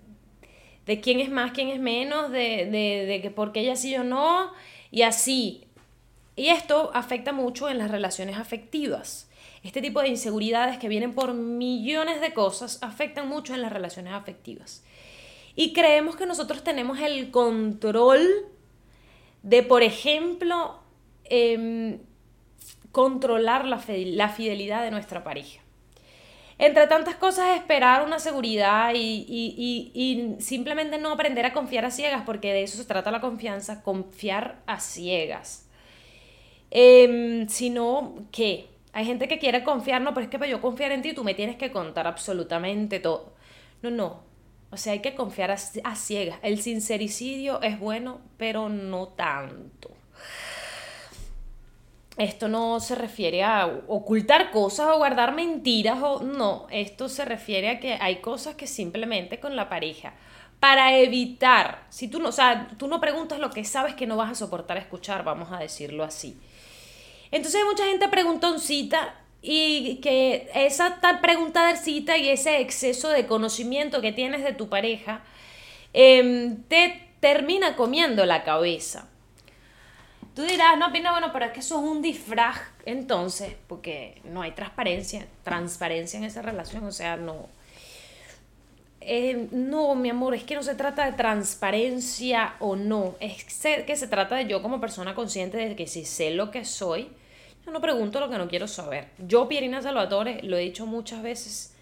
de 0.88 1.02
quién 1.02 1.20
es 1.20 1.30
más, 1.30 1.52
quién 1.52 1.68
es 1.68 1.80
menos, 1.80 2.32
de, 2.32 2.66
de, 2.66 3.06
de 3.06 3.22
que 3.22 3.30
por 3.30 3.52
qué 3.52 3.60
ella 3.60 3.76
sí 3.76 3.96
o 3.96 4.04
no, 4.04 4.52
y 4.90 5.04
así. 5.04 5.68
Y 6.36 6.50
esto 6.50 6.90
afecta 6.96 7.32
mucho 7.32 7.70
en 7.70 7.78
las 7.78 7.92
relaciones 7.92 8.38
afectivas. 8.38 9.30
Este 9.64 9.82
tipo 9.82 10.02
de 10.02 10.08
inseguridades 10.08 10.78
que 10.78 10.88
vienen 10.88 11.14
por 11.14 11.34
millones 11.34 12.22
de 12.22 12.34
cosas 12.34 12.80
afectan 12.82 13.28
mucho 13.28 13.54
en 13.54 13.62
las 13.62 13.74
relaciones 13.74 14.14
afectivas. 14.14 14.84
Y 15.58 15.74
creemos 15.74 16.16
que 16.16 16.28
nosotros 16.28 16.64
tenemos 16.64 17.00
el 17.00 17.32
control 17.32 18.22
de, 19.42 19.64
por 19.64 19.82
ejemplo, 19.82 20.80
em, 21.24 21.98
controlar 22.92 23.66
la, 23.66 23.80
fidelidad 23.80 24.84
de 24.84 24.92
nuestra 24.92 25.24
pareja. 25.24 25.60
Entre 26.60 26.86
tantas 26.86 27.16
cosas, 27.16 27.58
esperar 27.58 28.06
una 28.06 28.20
seguridad 28.20 28.94
y, 28.94 29.26
y, 29.28 30.36
simplemente 30.40 31.00
no 31.00 31.12
aprender 31.12 31.48
a 31.48 31.54
confiar 31.54 31.86
a 31.86 31.92
ciegas, 31.92 32.22
porque 32.24 32.54
de 32.54 32.62
eso 32.62 32.78
se 32.78 32.86
trata 32.86 33.10
la 33.10 33.20
confianza, 33.20 33.82
confiar 33.82 34.62
a 34.68 34.80
ciegas. 34.80 35.68
Eh, 36.70 37.46
sino 37.50 38.28
que 38.32 38.68
hay 38.94 39.06
gente 39.06 39.28
que 39.28 39.40
quiere 39.40 39.64
confiar, 39.64 40.04
no, 40.04 40.14
pero 40.14 40.26
es 40.26 40.30
que 40.30 40.38
para 40.38 40.52
yo 40.52 40.62
confiar 40.62 40.92
en 40.92 41.02
ti 41.02 41.14
tú 41.14 41.24
me 41.24 41.34
tienes 41.34 41.56
que 41.56 41.72
contar 41.72 42.06
absolutamente 42.06 43.00
todo. 43.00 43.34
No, 43.82 43.90
no. 43.90 44.27
O 44.70 44.78
sea, 44.78 44.94
hay 44.94 45.00
que 45.00 45.16
confiar 45.16 45.52
a, 45.52 45.58
a 45.84 45.96
ciegas. 45.96 46.40
El 46.42 46.62
sincericidio 46.62 47.62
es 47.62 47.80
bueno, 47.80 48.20
pero 48.38 48.70
no 48.70 49.08
tanto. 49.08 49.92
Esto 52.18 52.48
no 52.48 52.80
se 52.80 52.96
refiere 52.96 53.44
a 53.44 53.68
ocultar 53.88 54.50
cosas 54.50 54.88
o 54.88 54.98
guardar 54.98 55.36
mentiras 55.36 56.00
o 56.02 56.24
no, 56.24 56.66
esto 56.72 57.10
se 57.10 57.24
refiere 57.26 57.70
a 57.70 57.80
que 57.80 57.94
hay 57.94 58.22
cosas 58.22 58.56
que 58.56 58.66
simplemente 58.66 59.40
con 59.40 59.56
la 59.56 59.70
pareja 59.70 60.16
para 60.60 60.98
evitar, 60.98 61.86
si 61.90 62.08
tú 62.08 62.20
no, 62.20 62.30
o 62.30 62.32
sea, 62.32 62.70
tú 62.78 62.88
no 62.88 63.00
preguntas 63.00 63.40
lo 63.40 63.52
que 63.52 63.64
sabes 63.64 63.94
que 63.94 64.08
no 64.08 64.18
vas 64.18 64.32
a 64.32 64.36
soportar 64.36 64.78
escuchar, 64.78 65.24
vamos 65.24 65.52
a 65.52 65.60
decirlo 65.60 66.04
así. 66.04 66.40
Entonces 67.30 67.62
hay 67.62 67.68
mucha 67.68 67.86
gente 67.86 68.08
preguntoncita 68.08 69.14
y 69.50 69.96
que 70.02 70.50
esa 70.54 71.00
tal 71.00 71.22
preguntadecita 71.22 72.18
y 72.18 72.28
ese 72.28 72.60
exceso 72.60 73.08
de 73.08 73.28
conocimiento 73.28 74.02
que 74.02 74.12
tienes 74.12 74.44
de 74.44 74.52
tu 74.52 74.68
pareja 74.68 75.22
em, 75.94 76.64
te 76.64 77.08
termina 77.22 77.78
comiendo 77.78 78.26
la 78.26 78.44
cabeza. 78.44 79.08
Tú 80.36 80.42
dirás, 80.42 80.78
no, 80.78 80.92
Pina, 80.92 81.12
bueno, 81.12 81.30
pero 81.32 81.46
es 81.46 81.52
que 81.54 81.62
eso 81.62 81.78
es 81.78 81.84
un 81.90 82.02
disfraz 82.02 82.58
entonces, 82.86 83.56
porque 83.68 84.22
no 84.26 84.42
hay 84.42 84.52
transparencia, 84.52 85.26
transparencia 85.44 86.18
en 86.18 86.26
esa 86.26 86.42
relación, 86.42 86.84
o 86.84 86.92
sea, 86.92 87.16
no. 87.16 87.48
Eh, 89.00 89.48
no, 89.52 89.96
mi 89.96 90.10
amor, 90.10 90.36
es 90.36 90.44
que 90.44 90.56
no 90.56 90.64
se 90.64 90.76
trata 90.76 91.06
de 91.06 91.14
transparencia 91.14 92.56
o 92.60 92.76
no, 92.76 93.16
es 93.22 93.46
que 93.46 93.96
se 93.96 94.08
trata 94.08 94.36
de 94.36 94.48
yo 94.48 94.62
como 94.62 94.82
persona 94.82 95.16
consciente 95.16 95.56
de 95.56 95.78
que 95.78 95.88
si 95.88 96.04
sé 96.04 96.32
lo 96.32 96.52
que 96.52 96.66
soy, 96.66 97.10
no 97.72 97.82
pregunto 97.82 98.20
lo 98.20 98.30
que 98.30 98.38
no 98.38 98.48
quiero 98.48 98.68
saber. 98.68 99.10
Yo, 99.18 99.48
Pierina 99.48 99.82
Salvatore, 99.82 100.42
lo 100.44 100.58
he 100.58 100.62
dicho 100.62 100.86
muchas 100.86 101.22
veces, 101.22 101.74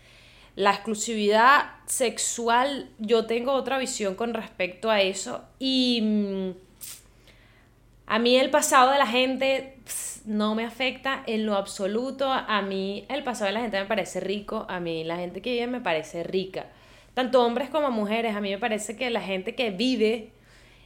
La 0.55 0.71
exclusividad 0.71 1.65
sexual, 1.85 2.89
yo 2.97 3.25
tengo 3.25 3.51
otra 3.51 3.77
visión 3.77 4.15
con 4.15 4.33
respecto 4.33 4.89
a 4.89 5.01
eso. 5.01 5.43
Y 5.59 5.99
mm, 6.01 6.51
a 8.07 8.19
mí 8.19 8.37
el 8.37 8.49
pasado 8.51 8.91
de 8.91 8.97
la 8.97 9.07
gente 9.07 9.77
no 10.25 10.55
me 10.55 10.63
afecta 10.63 11.23
en 11.27 11.45
lo 11.45 11.55
absoluto. 11.55 12.31
A 12.31 12.61
mí 12.61 13.05
el 13.09 13.23
pasado 13.23 13.47
de 13.47 13.53
la 13.53 13.61
gente 13.61 13.79
me 13.79 13.85
parece 13.85 14.19
rico. 14.19 14.65
A 14.69 14.79
mí 14.79 15.03
la 15.03 15.17
gente 15.17 15.41
que 15.41 15.51
vive 15.51 15.67
me 15.67 15.81
parece 15.81 16.23
rica. 16.23 16.67
Tanto 17.13 17.43
hombres 17.43 17.69
como 17.69 17.91
mujeres. 17.91 18.35
A 18.35 18.41
mí 18.41 18.49
me 18.49 18.57
parece 18.57 18.95
que 18.95 19.09
la 19.09 19.21
gente 19.21 19.55
que 19.55 19.71
vive 19.71 20.31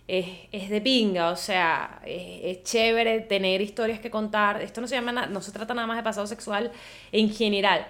es, 0.10 0.70
de 0.70 0.82
pinga, 0.82 1.30
o 1.30 1.36
sea, 1.36 2.02
es, 2.04 2.64
chévere 2.64 3.22
tener 3.22 3.62
historias 3.62 4.00
que 4.00 4.10
contar. 4.10 4.62
Esto 4.62 4.82
no 4.82 4.88
se 4.88 4.96
llama, 4.96 5.28
no 5.28 5.42
se 5.42 5.52
trata 5.52 5.76
nada 5.76 5.88
más 5.88 5.98
de 5.98 6.04
pasado 6.04 6.26
sexual 6.26 6.72
en 7.12 7.30
general. 7.30 7.88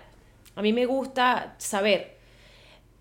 A 0.55 0.61
mí 0.61 0.73
me 0.73 0.85
gusta 0.85 1.55
saber. 1.57 2.17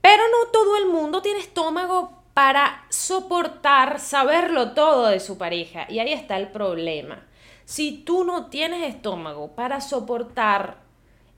Pero 0.01 0.23
no 0.29 0.51
todo 0.53 0.77
el 0.77 0.87
mundo 0.87 1.21
tiene 1.21 1.41
estómago 1.41 2.23
para 2.33 2.87
soportar 2.91 3.99
saberlo 3.99 4.73
todo 4.73 5.09
de 5.09 5.19
su 5.19 5.37
pareja. 5.37 5.87
Y 5.89 5.99
ahí 5.99 6.13
está 6.13 6.37
el 6.37 6.49
problema. 6.53 7.27
Si 7.65 8.05
tú 8.05 8.23
no 8.23 8.47
tienes 8.47 8.89
estómago 8.89 9.57
para 9.57 9.81
soportar 9.81 10.77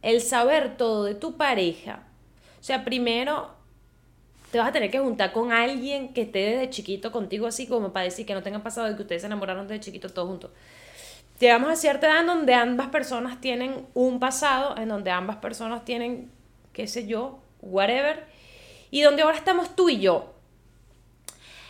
el 0.03 0.21
saber 0.21 0.77
todo 0.77 1.05
de 1.05 1.15
tu 1.15 1.39
pareja, 1.39 2.03
o 2.61 2.63
sea, 2.63 2.85
primero 2.85 3.60
te 4.51 4.59
vas 4.59 4.69
a 4.69 4.73
tener 4.73 4.91
que 4.91 4.99
juntar 4.99 5.33
con 5.33 5.53
alguien 5.53 6.13
que 6.13 6.23
esté 6.23 6.41
desde 6.41 6.71
chiquito 6.71 7.13
contigo 7.13 7.47
así 7.47 7.67
como 7.67 7.93
para 7.93 8.05
decir 8.05 8.27
que 8.27 8.35
no 8.35 8.43
tengan 8.43 8.63
pasado 8.63 8.89
de 8.89 8.97
que 8.97 9.03
ustedes 9.03 9.23
se 9.23 9.27
enamoraron 9.27 9.69
desde 9.69 9.81
chiquito 9.81 10.09
todos 10.09 10.29
juntos. 10.29 10.51
Llegamos 11.39 11.71
a 11.71 11.77
cierta 11.77 12.07
edad 12.07 12.21
en 12.21 12.27
donde 12.27 12.55
ambas 12.55 12.89
personas 12.89 13.41
tienen 13.41 13.87
un 13.95 14.21
pasado, 14.21 14.77
en 14.77 14.89
donde 14.89 15.11
ambas 15.11 15.37
personas 15.37 15.85
tienen, 15.85 16.31
qué 16.73 16.87
sé 16.87 17.07
yo, 17.07 17.39
whatever, 17.63 18.27
y 18.91 19.03
donde 19.03 19.23
ahora 19.23 19.37
estamos 19.37 19.75
tú 19.75 19.89
y 19.89 20.01
yo. 20.01 20.35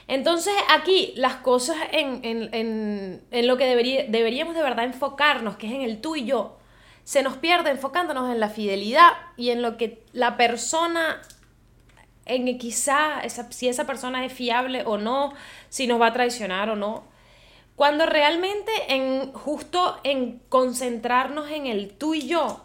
Entonces 0.08 0.52
aquí 0.70 1.12
las 1.14 1.36
cosas 1.36 1.76
en, 1.92 2.24
en, 2.24 2.52
en, 2.52 3.22
en 3.30 3.46
lo 3.46 3.56
que 3.56 3.66
debería, 3.66 4.06
deberíamos 4.08 4.56
de 4.56 4.62
verdad 4.62 4.86
enfocarnos, 4.86 5.56
que 5.56 5.68
es 5.68 5.72
en 5.72 5.82
el 5.82 6.00
tú 6.00 6.16
y 6.16 6.24
yo, 6.24 6.58
se 7.04 7.22
nos 7.22 7.36
pierde 7.36 7.70
enfocándonos 7.70 8.28
en 8.30 8.40
la 8.40 8.48
fidelidad 8.48 9.12
y 9.36 9.50
en 9.50 9.62
lo 9.62 9.76
que 9.76 10.02
la 10.12 10.36
persona 10.36 11.20
en 12.34 12.58
quizá 12.58 13.20
esa, 13.20 13.50
si 13.52 13.68
esa 13.68 13.86
persona 13.86 14.24
es 14.24 14.32
fiable 14.32 14.82
o 14.84 14.98
no, 14.98 15.32
si 15.68 15.86
nos 15.86 16.00
va 16.00 16.08
a 16.08 16.12
traicionar 16.12 16.70
o 16.70 16.76
no. 16.76 17.04
Cuando 17.76 18.06
realmente 18.06 18.70
en 18.88 19.32
justo 19.32 19.98
en 20.04 20.40
concentrarnos 20.48 21.50
en 21.50 21.66
el 21.66 21.92
tú 21.92 22.14
y 22.14 22.26
yo, 22.26 22.64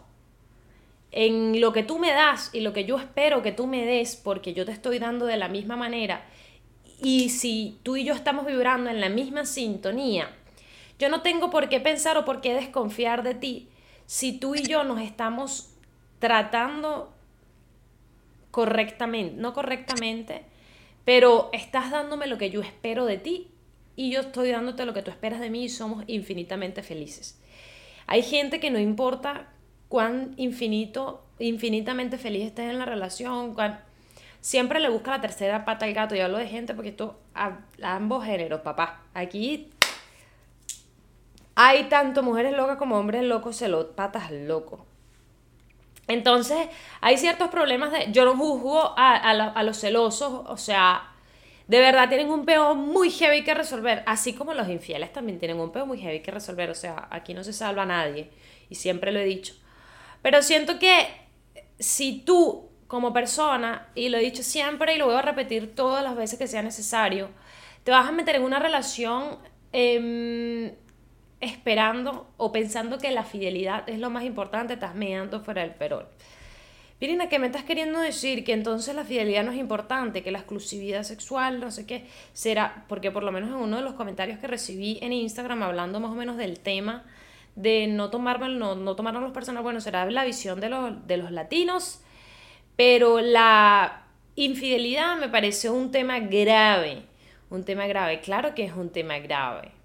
en 1.10 1.60
lo 1.60 1.72
que 1.72 1.82
tú 1.82 1.98
me 1.98 2.12
das 2.12 2.50
y 2.52 2.60
lo 2.60 2.72
que 2.72 2.84
yo 2.84 2.98
espero 2.98 3.42
que 3.42 3.52
tú 3.52 3.66
me 3.66 3.86
des, 3.86 4.16
porque 4.16 4.52
yo 4.52 4.66
te 4.66 4.72
estoy 4.72 4.98
dando 4.98 5.24
de 5.24 5.38
la 5.38 5.48
misma 5.48 5.76
manera, 5.76 6.26
y 7.02 7.30
si 7.30 7.78
tú 7.82 7.96
y 7.96 8.04
yo 8.04 8.14
estamos 8.14 8.46
vibrando 8.46 8.90
en 8.90 9.00
la 9.00 9.08
misma 9.08 9.46
sintonía, 9.46 10.28
yo 10.98 11.08
no 11.08 11.22
tengo 11.22 11.50
por 11.50 11.68
qué 11.68 11.80
pensar 11.80 12.16
o 12.16 12.24
por 12.24 12.40
qué 12.40 12.54
desconfiar 12.54 13.22
de 13.22 13.34
ti 13.34 13.68
si 14.06 14.38
tú 14.38 14.54
y 14.54 14.62
yo 14.62 14.84
nos 14.84 15.00
estamos 15.00 15.70
tratando 16.18 17.12
correctamente, 18.56 19.36
no 19.36 19.52
correctamente, 19.52 20.40
pero 21.04 21.50
estás 21.52 21.90
dándome 21.90 22.26
lo 22.26 22.38
que 22.38 22.48
yo 22.48 22.62
espero 22.62 23.04
de 23.04 23.18
ti 23.18 23.48
y 23.96 24.10
yo 24.10 24.20
estoy 24.20 24.50
dándote 24.50 24.86
lo 24.86 24.94
que 24.94 25.02
tú 25.02 25.10
esperas 25.10 25.40
de 25.40 25.50
mí 25.50 25.64
y 25.64 25.68
somos 25.68 26.04
infinitamente 26.06 26.82
felices. 26.82 27.38
Hay 28.06 28.22
gente 28.22 28.58
que 28.58 28.70
no 28.70 28.78
importa 28.78 29.48
cuán 29.90 30.32
infinito, 30.38 31.22
infinitamente 31.38 32.16
feliz 32.16 32.46
estés 32.46 32.70
en 32.70 32.78
la 32.78 32.86
relación, 32.86 33.54
siempre 34.40 34.80
le 34.80 34.88
busca 34.88 35.10
la 35.10 35.20
tercera 35.20 35.66
pata 35.66 35.84
al 35.84 35.92
gato. 35.92 36.16
Y 36.16 36.20
hablo 36.20 36.38
de 36.38 36.48
gente 36.48 36.72
porque 36.72 36.88
esto 36.88 37.20
a, 37.34 37.58
ambos 37.82 38.24
géneros, 38.24 38.62
papá. 38.62 39.02
Aquí 39.12 39.68
hay 41.54 41.90
tanto 41.90 42.22
mujeres 42.22 42.56
locas 42.56 42.78
como 42.78 42.96
hombres 42.98 43.22
locos, 43.22 43.62
patas 43.94 44.30
locos. 44.30 44.80
Entonces, 46.08 46.68
hay 47.00 47.18
ciertos 47.18 47.48
problemas 47.48 47.92
de... 47.92 48.12
Yo 48.12 48.24
no 48.24 48.36
juzgo 48.36 48.94
a, 48.96 49.62
los 49.62 49.80
celosos, 49.80 50.44
o 50.46 50.56
sea, 50.56 51.12
de 51.66 51.80
verdad 51.80 52.08
tienen 52.08 52.30
un 52.30 52.44
peo 52.44 52.74
muy 52.74 53.10
heavy 53.10 53.42
que 53.42 53.54
resolver, 53.54 54.02
así 54.06 54.32
como 54.32 54.54
los 54.54 54.68
infieles 54.68 55.12
también 55.12 55.38
tienen 55.38 55.58
un 55.58 55.72
peo 55.72 55.84
muy 55.84 55.98
heavy 55.98 56.20
que 56.20 56.30
resolver, 56.30 56.70
o 56.70 56.74
sea, 56.74 57.08
aquí 57.10 57.34
no 57.34 57.42
se 57.42 57.52
salva 57.52 57.82
a 57.82 57.86
nadie, 57.86 58.30
y 58.70 58.76
siempre 58.76 59.10
lo 59.10 59.18
he 59.18 59.24
dicho. 59.24 59.54
Pero 60.22 60.42
siento 60.42 60.78
que 60.78 61.08
si 61.78 62.20
tú, 62.20 62.68
como 62.86 63.12
persona, 63.12 63.88
y 63.94 64.08
lo 64.08 64.18
he 64.18 64.20
dicho 64.20 64.42
siempre 64.42 64.94
y 64.94 64.98
lo 64.98 65.06
voy 65.06 65.16
a 65.16 65.22
repetir 65.22 65.74
todas 65.74 66.04
las 66.04 66.16
veces 66.16 66.38
que 66.38 66.46
sea 66.46 66.62
necesario, 66.62 67.30
te 67.82 67.90
vas 67.90 68.08
a 68.08 68.12
meter 68.12 68.36
en 68.36 68.42
una 68.42 68.58
relación... 68.58 69.38
Em, 69.72 70.72
esperando 71.46 72.28
o 72.36 72.52
pensando 72.52 72.98
que 72.98 73.10
la 73.10 73.24
fidelidad 73.24 73.88
es 73.88 73.98
lo 73.98 74.10
más 74.10 74.24
importante, 74.24 74.74
estás 74.74 74.94
meando 74.94 75.40
fuera 75.40 75.62
del 75.62 75.74
perol. 75.74 76.06
Pirina, 76.98 77.28
¿qué 77.28 77.38
me 77.38 77.46
estás 77.46 77.64
queriendo 77.64 78.00
decir? 78.00 78.42
Que 78.42 78.54
entonces 78.54 78.94
la 78.94 79.04
fidelidad 79.04 79.44
no 79.44 79.52
es 79.52 79.58
importante, 79.58 80.22
que 80.22 80.30
la 80.30 80.38
exclusividad 80.38 81.02
sexual, 81.02 81.60
no 81.60 81.70
sé 81.70 81.86
qué, 81.86 82.06
será, 82.32 82.86
porque 82.88 83.10
por 83.10 83.22
lo 83.22 83.32
menos 83.32 83.50
en 83.50 83.56
uno 83.56 83.76
de 83.76 83.82
los 83.82 83.92
comentarios 83.94 84.38
que 84.38 84.46
recibí 84.46 84.98
en 85.02 85.12
Instagram 85.12 85.62
hablando 85.62 86.00
más 86.00 86.10
o 86.10 86.14
menos 86.14 86.38
del 86.38 86.58
tema 86.58 87.04
de 87.54 87.86
no 87.86 88.08
tomarme, 88.08 88.48
no, 88.48 88.74
no 88.76 88.96
tomarnos 88.96 89.22
los 89.22 89.32
personas, 89.32 89.62
bueno, 89.62 89.80
será 89.80 90.10
la 90.10 90.24
visión 90.24 90.58
de 90.58 90.70
los, 90.70 91.06
de 91.06 91.18
los 91.18 91.30
latinos, 91.30 92.00
pero 92.76 93.20
la 93.20 94.04
infidelidad 94.34 95.18
me 95.18 95.28
parece 95.28 95.68
un 95.68 95.90
tema 95.90 96.18
grave, 96.20 97.02
un 97.50 97.64
tema 97.64 97.86
grave, 97.86 98.20
claro 98.20 98.54
que 98.54 98.64
es 98.64 98.72
un 98.72 98.90
tema 98.90 99.18
grave 99.18 99.75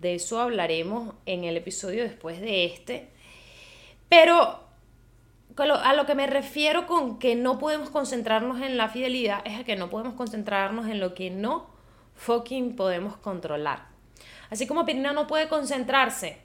de 0.00 0.14
eso 0.14 0.40
hablaremos 0.40 1.14
en 1.26 1.44
el 1.44 1.56
episodio 1.56 2.02
después 2.02 2.40
de 2.40 2.64
este. 2.64 3.10
Pero 4.08 4.60
a 5.58 5.92
lo 5.92 6.06
que 6.06 6.14
me 6.14 6.26
refiero 6.26 6.86
con 6.86 7.18
que 7.18 7.34
no 7.34 7.58
podemos 7.58 7.90
concentrarnos 7.90 8.62
en 8.62 8.76
la 8.76 8.88
fidelidad 8.88 9.42
es 9.44 9.60
a 9.60 9.64
que 9.64 9.76
no 9.76 9.90
podemos 9.90 10.14
concentrarnos 10.14 10.88
en 10.88 11.00
lo 11.00 11.14
que 11.14 11.30
no 11.30 11.66
fucking 12.14 12.76
podemos 12.76 13.16
controlar. 13.18 13.88
Así 14.48 14.66
como 14.66 14.86
Pirina 14.86 15.12
no 15.12 15.26
puede 15.26 15.48
concentrarse 15.48 16.38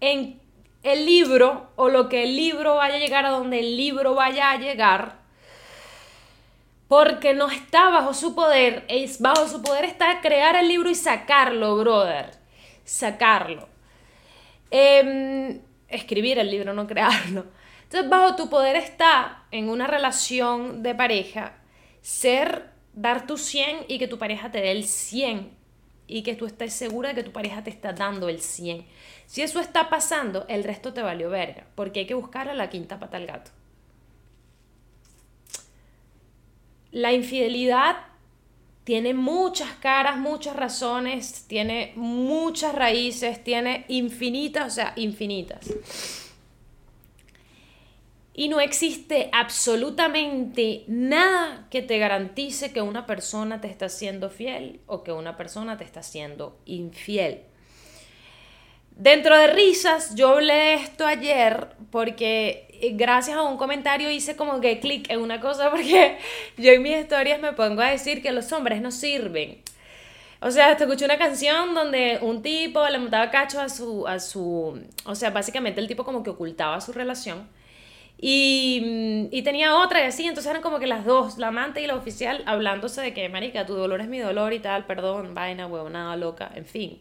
en 0.00 0.40
el 0.82 1.06
libro 1.06 1.70
o 1.76 1.88
lo 1.88 2.08
que 2.08 2.24
el 2.24 2.36
libro 2.36 2.76
vaya 2.76 2.96
a 2.96 2.98
llegar 2.98 3.26
a 3.26 3.30
donde 3.30 3.58
el 3.58 3.76
libro 3.76 4.14
vaya 4.14 4.50
a 4.50 4.58
llegar, 4.58 5.17
porque 6.88 7.34
no 7.34 7.50
está 7.50 7.90
bajo 7.90 8.14
su 8.14 8.34
poder, 8.34 8.84
es 8.88 9.20
bajo 9.20 9.46
su 9.46 9.62
poder 9.62 9.84
está 9.84 10.20
crear 10.22 10.56
el 10.56 10.68
libro 10.68 10.88
y 10.88 10.94
sacarlo, 10.94 11.76
brother, 11.76 12.30
sacarlo. 12.84 13.68
Em, 14.70 15.60
escribir 15.88 16.38
el 16.38 16.50
libro, 16.50 16.72
no 16.72 16.86
crearlo. 16.86 17.46
Entonces, 17.84 18.08
bajo 18.10 18.36
tu 18.36 18.48
poder 18.48 18.76
está 18.76 19.44
en 19.50 19.68
una 19.68 19.86
relación 19.86 20.82
de 20.82 20.94
pareja 20.94 21.54
ser, 22.00 22.70
dar 22.94 23.26
tu 23.26 23.36
100 23.36 23.84
y 23.88 23.98
que 23.98 24.08
tu 24.08 24.18
pareja 24.18 24.50
te 24.50 24.60
dé 24.60 24.72
el 24.72 24.84
100 24.84 25.56
y 26.06 26.22
que 26.22 26.34
tú 26.34 26.46
estés 26.46 26.72
segura 26.72 27.10
de 27.10 27.16
que 27.16 27.22
tu 27.22 27.32
pareja 27.32 27.62
te 27.62 27.70
está 27.70 27.92
dando 27.92 28.30
el 28.30 28.40
100. 28.40 28.86
Si 29.26 29.42
eso 29.42 29.60
está 29.60 29.90
pasando, 29.90 30.46
el 30.48 30.64
resto 30.64 30.94
te 30.94 31.02
valió 31.02 31.28
verga, 31.28 31.66
porque 31.74 32.00
hay 32.00 32.06
que 32.06 32.14
buscar 32.14 32.48
a 32.48 32.54
la 32.54 32.70
quinta 32.70 32.98
pata 32.98 33.18
al 33.18 33.26
gato. 33.26 33.50
La 36.92 37.12
infidelidad 37.12 37.96
tiene 38.84 39.12
muchas 39.12 39.70
caras, 39.72 40.16
muchas 40.16 40.56
razones, 40.56 41.44
tiene 41.46 41.92
muchas 41.94 42.74
raíces, 42.74 43.44
tiene 43.44 43.84
infinitas, 43.88 44.66
o 44.66 44.70
sea, 44.74 44.94
infinitas. 44.96 45.70
Y 48.32 48.48
no 48.48 48.60
existe 48.60 49.28
absolutamente 49.32 50.84
nada 50.86 51.66
que 51.70 51.82
te 51.82 51.98
garantice 51.98 52.72
que 52.72 52.80
una 52.80 53.04
persona 53.04 53.60
te 53.60 53.68
está 53.68 53.88
siendo 53.88 54.30
fiel 54.30 54.80
o 54.86 55.02
que 55.02 55.12
una 55.12 55.36
persona 55.36 55.76
te 55.76 55.84
está 55.84 56.02
siendo 56.02 56.58
infiel. 56.64 57.42
Dentro 58.92 59.36
de 59.36 59.48
risas, 59.48 60.14
yo 60.14 60.30
hablé 60.30 60.74
esto 60.74 61.04
ayer 61.04 61.76
porque 61.90 62.67
gracias 62.92 63.36
a 63.36 63.42
un 63.42 63.56
comentario 63.56 64.10
hice 64.10 64.36
como 64.36 64.60
que 64.60 64.80
clic 64.80 65.10
en 65.10 65.20
una 65.20 65.40
cosa 65.40 65.70
porque 65.72 66.18
yo 66.56 66.72
en 66.72 66.82
mis 66.82 66.96
historias 66.96 67.40
me 67.40 67.52
pongo 67.52 67.82
a 67.82 67.90
decir 67.90 68.22
que 68.22 68.32
los 68.32 68.52
hombres 68.52 68.80
no 68.80 68.90
sirven. 68.90 69.62
O 70.40 70.50
sea, 70.50 70.76
te 70.76 70.84
escuché 70.84 71.04
una 71.04 71.18
canción 71.18 71.74
donde 71.74 72.18
un 72.22 72.42
tipo 72.42 72.86
le 72.88 72.98
montaba 72.98 73.30
cacho 73.30 73.60
a 73.60 73.68
su, 73.68 74.06
a 74.06 74.20
su, 74.20 74.80
o 75.04 75.14
sea, 75.16 75.30
básicamente 75.30 75.80
el 75.80 75.88
tipo 75.88 76.04
como 76.04 76.22
que 76.22 76.30
ocultaba 76.30 76.80
su 76.80 76.92
relación. 76.92 77.48
Y, 78.20 79.28
y, 79.30 79.42
tenía 79.42 79.76
otra 79.76 80.00
y 80.00 80.04
así, 80.04 80.26
entonces 80.26 80.50
eran 80.50 80.62
como 80.62 80.80
que 80.80 80.88
las 80.88 81.04
dos, 81.04 81.38
la 81.38 81.48
amante 81.48 81.80
y 81.82 81.86
la 81.86 81.94
oficial, 81.94 82.42
hablándose 82.46 83.00
de 83.00 83.14
que, 83.14 83.28
marica, 83.28 83.64
tu 83.64 83.74
dolor 83.74 84.00
es 84.00 84.08
mi 84.08 84.18
dolor 84.18 84.52
y 84.52 84.58
tal, 84.58 84.86
perdón, 84.86 85.34
vaina, 85.34 85.68
nada 85.68 86.16
loca, 86.16 86.50
en 86.54 86.66
fin. 86.66 87.00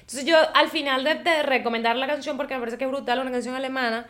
Entonces 0.00 0.26
yo 0.26 0.36
al 0.54 0.68
final 0.68 1.04
de, 1.04 1.14
de 1.16 1.42
recomendar 1.42 1.96
la 1.96 2.06
canción, 2.06 2.36
porque 2.36 2.54
me 2.54 2.60
parece 2.60 2.76
que 2.76 2.84
es 2.84 2.90
brutal, 2.90 3.18
una 3.20 3.30
canción 3.30 3.54
alemana, 3.54 4.06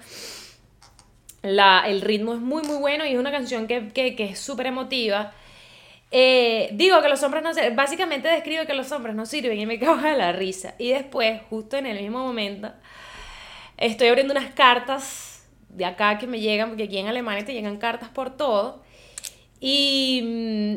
La, 1.42 1.84
el 1.86 2.00
ritmo 2.00 2.34
es 2.34 2.40
muy, 2.40 2.62
muy 2.62 2.78
bueno 2.78 3.06
y 3.06 3.12
es 3.12 3.18
una 3.18 3.30
canción 3.30 3.66
que, 3.66 3.88
que, 3.88 4.16
que 4.16 4.24
es 4.24 4.38
súper 4.38 4.66
emotiva. 4.66 5.32
Eh, 6.10 6.70
digo 6.72 7.02
que 7.02 7.08
los 7.08 7.22
hombres 7.22 7.42
no 7.42 7.52
sirven, 7.52 7.76
básicamente 7.76 8.28
describe 8.28 8.66
que 8.66 8.74
los 8.74 8.90
hombres 8.92 9.14
no 9.14 9.26
sirven 9.26 9.58
y 9.58 9.66
me 9.66 9.78
cago 9.80 9.96
de 9.96 10.16
la 10.16 10.32
risa. 10.32 10.74
Y 10.78 10.90
después, 10.90 11.40
justo 11.50 11.76
en 11.76 11.86
el 11.86 12.00
mismo 12.00 12.20
momento, 12.20 12.72
estoy 13.76 14.08
abriendo 14.08 14.32
unas 14.32 14.52
cartas 14.52 15.46
de 15.68 15.84
acá 15.84 16.18
que 16.18 16.26
me 16.26 16.40
llegan, 16.40 16.70
porque 16.70 16.84
aquí 16.84 16.98
en 16.98 17.08
Alemania 17.08 17.44
te 17.44 17.52
llegan 17.52 17.78
cartas 17.78 18.08
por 18.08 18.36
todo. 18.36 18.82
Y 19.60 20.22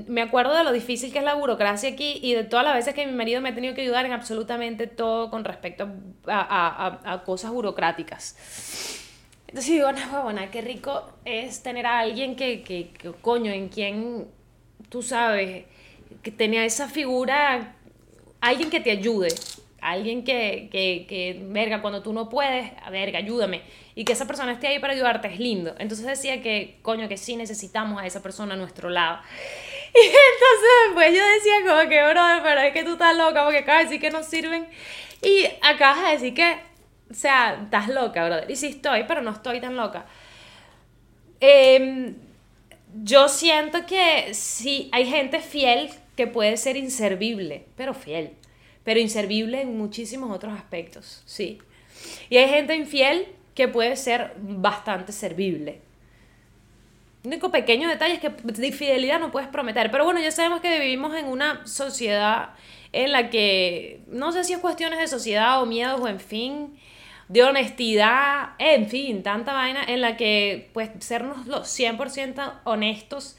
mm, 0.08 0.12
me 0.12 0.22
acuerdo 0.22 0.56
de 0.56 0.64
lo 0.64 0.72
difícil 0.72 1.12
que 1.12 1.20
es 1.20 1.26
la 1.26 1.36
burocracia 1.36 1.90
aquí 1.90 2.20
y 2.22 2.34
de 2.34 2.44
todas 2.44 2.66
las 2.66 2.76
veces 2.76 2.94
que 2.96 3.06
mi 3.06 3.14
marido 3.14 3.42
me 3.42 3.50
ha 3.50 3.56
tenido 3.56 3.76
que 3.76 3.82
ayudar 3.82 4.06
en 4.06 4.12
absolutamente 4.12 4.88
todo 4.88 5.30
con 5.30 5.44
respecto 5.46 5.88
a, 6.28 7.00
a, 7.04 7.14
a 7.14 7.24
cosas 7.24 7.52
burocráticas. 7.52 9.01
Entonces 9.52 9.74
digo, 9.74 9.92
no, 9.92 10.34
qué 10.50 10.62
rico 10.62 11.12
es 11.26 11.62
tener 11.62 11.86
a 11.86 12.00
alguien 12.00 12.38
que, 12.38 12.64
que, 12.64 12.88
que 12.92 13.12
coño, 13.12 13.52
en 13.52 13.68
quien 13.68 14.30
tú 14.88 15.02
sabes, 15.02 15.66
que 16.24 16.32
tenía 16.32 16.64
esa 16.64 16.88
figura, 16.88 17.76
alguien 18.40 18.70
que 18.70 18.80
te 18.80 18.92
ayude, 18.92 19.28
alguien 19.82 20.24
que, 20.24 20.70
que, 20.72 21.06
que, 21.06 21.38
verga, 21.44 21.82
cuando 21.82 22.02
tú 22.02 22.14
no 22.14 22.30
puedes, 22.30 22.72
verga, 22.92 23.20
ayúdame. 23.20 23.64
Y 23.94 24.06
que 24.06 24.14
esa 24.14 24.26
persona 24.26 24.54
esté 24.54 24.68
ahí 24.68 24.80
para 24.80 24.94
ayudarte 24.94 25.28
es 25.28 25.38
lindo. 25.38 25.76
Entonces 25.80 26.06
decía 26.06 26.42
que, 26.42 26.80
coño, 26.82 27.10
que 27.10 27.18
sí 27.18 27.36
necesitamos 27.36 28.02
a 28.02 28.06
esa 28.06 28.24
persona 28.24 28.54
a 28.54 28.58
nuestro 28.58 28.90
lado. 28.90 29.20
Y 29.94 30.06
entonces 30.06 30.72
después 30.86 31.14
yo 31.14 31.22
decía 31.34 31.68
como 31.68 31.90
que, 31.90 32.02
bro, 32.02 32.44
pero 32.44 32.62
es 32.62 32.72
que 32.72 32.86
tú 32.86 32.94
estás 32.94 33.14
loca 33.14 33.44
porque 33.44 33.58
acabas 33.58 33.82
de 33.82 33.86
decir 33.90 34.00
que 34.00 34.10
no 34.10 34.24
sirven. 34.24 34.70
Y 35.22 35.46
acabas 35.62 36.06
de 36.06 36.12
decir 36.12 36.34
que, 36.34 36.71
o 37.12 37.14
sea, 37.14 37.60
estás 37.64 37.90
loca, 37.90 38.26
brother. 38.26 38.50
Y 38.50 38.56
sí 38.56 38.68
estoy, 38.68 39.04
pero 39.08 39.22
no 39.22 39.32
estoy 39.32 39.60
tan 39.60 39.76
loca. 39.76 40.06
Eh, 41.40 42.14
yo 43.04 43.30
siento 43.30 43.86
que 43.86 44.34
sí, 44.34 44.90
hay 44.92 45.06
gente 45.06 45.40
fiel 45.40 45.90
que 46.16 46.28
puede 46.28 46.58
ser 46.58 46.78
inservible, 46.78 47.66
pero 47.76 47.94
fiel, 47.94 48.34
pero 48.84 49.00
inservible 49.00 49.62
en 49.62 49.78
muchísimos 49.78 50.32
otros 50.32 50.54
aspectos, 50.54 51.24
sí. 51.26 51.60
Y 52.30 52.38
hay 52.38 52.50
gente 52.50 52.76
infiel 52.76 53.28
que 53.56 53.68
puede 53.68 53.96
ser 53.96 54.34
bastante 54.38 55.12
servible. 55.12 55.82
El 57.24 57.28
único 57.28 57.52
pequeño 57.52 57.88
detalle 57.88 58.16
es 58.16 58.20
que 58.20 58.30
de 58.30 58.68
infidelidad 58.68 59.20
no 59.20 59.32
puedes 59.32 59.50
prometer. 59.50 59.92
Pero 59.92 60.06
bueno, 60.06 60.20
ya 60.20 60.32
sabemos 60.32 60.60
que 60.60 60.80
vivimos 60.80 61.16
en 61.16 61.28
una 61.28 61.66
sociedad 61.68 62.56
en 62.94 63.12
la 63.12 63.30
que 63.30 64.02
no 64.08 64.32
sé 64.32 64.44
si 64.44 64.54
es 64.54 64.60
cuestiones 64.60 65.00
de 65.00 65.08
sociedad 65.08 65.62
o 65.62 65.66
miedos 65.66 66.02
o 66.02 66.08
en 66.08 66.20
fin, 66.20 66.80
de 67.32 67.44
honestidad, 67.44 68.50
en 68.60 68.90
fin, 68.90 69.24
tanta 69.24 69.54
vaina 69.54 69.82
en 69.86 70.02
la 70.02 70.18
que 70.18 70.70
pues 70.74 70.90
sernos 71.00 71.48
los 71.48 71.68
100% 71.68 72.60
honestos 72.66 73.38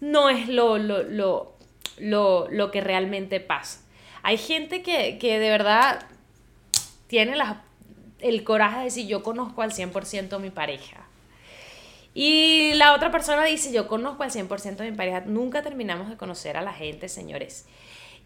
no 0.00 0.28
es 0.28 0.48
lo, 0.48 0.76
lo, 0.76 1.02
lo, 1.02 1.56
lo, 1.96 2.46
lo 2.50 2.70
que 2.70 2.82
realmente 2.82 3.40
pasa. 3.40 3.80
Hay 4.22 4.36
gente 4.36 4.82
que, 4.82 5.16
que 5.18 5.38
de 5.38 5.48
verdad 5.48 6.04
tiene 7.06 7.34
el 8.20 8.44
coraje 8.44 8.78
de 8.78 8.84
decir 8.84 9.06
yo 9.06 9.22
conozco 9.22 9.62
al 9.62 9.72
100% 9.72 10.34
a 10.34 10.38
mi 10.38 10.50
pareja. 10.50 11.06
Y 12.12 12.74
la 12.74 12.92
otra 12.92 13.10
persona 13.10 13.44
dice 13.44 13.72
yo 13.72 13.88
conozco 13.88 14.24
al 14.24 14.30
100% 14.30 14.80
a 14.80 14.84
mi 14.84 14.92
pareja. 14.92 15.22
Nunca 15.22 15.62
terminamos 15.62 16.10
de 16.10 16.18
conocer 16.18 16.58
a 16.58 16.62
la 16.62 16.74
gente, 16.74 17.08
señores. 17.08 17.64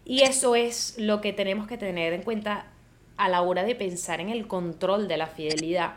Y 0.03 0.23
eso 0.23 0.55
es 0.55 0.95
lo 0.97 1.21
que 1.21 1.31
tenemos 1.31 1.65
que 1.65 1.77
tener 1.77 2.11
en 2.11 2.23
cuenta 2.23 2.67
a 3.17 3.29
la 3.29 3.41
hora 3.41 3.63
de 3.63 3.75
pensar 3.75 4.21
en 4.21 4.29
el 4.29 4.47
control 4.47 5.07
de 5.07 5.17
la 5.17 5.27
fidelidad. 5.27 5.95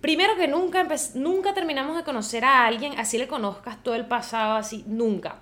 Primero 0.00 0.36
que 0.36 0.48
nunca, 0.48 0.86
nunca 1.14 1.54
terminamos 1.54 1.96
de 1.96 2.04
conocer 2.04 2.44
a 2.44 2.66
alguien, 2.66 2.98
así 2.98 3.18
le 3.18 3.28
conozcas 3.28 3.82
todo 3.82 3.94
el 3.94 4.06
pasado, 4.06 4.54
así, 4.54 4.84
nunca. 4.86 5.36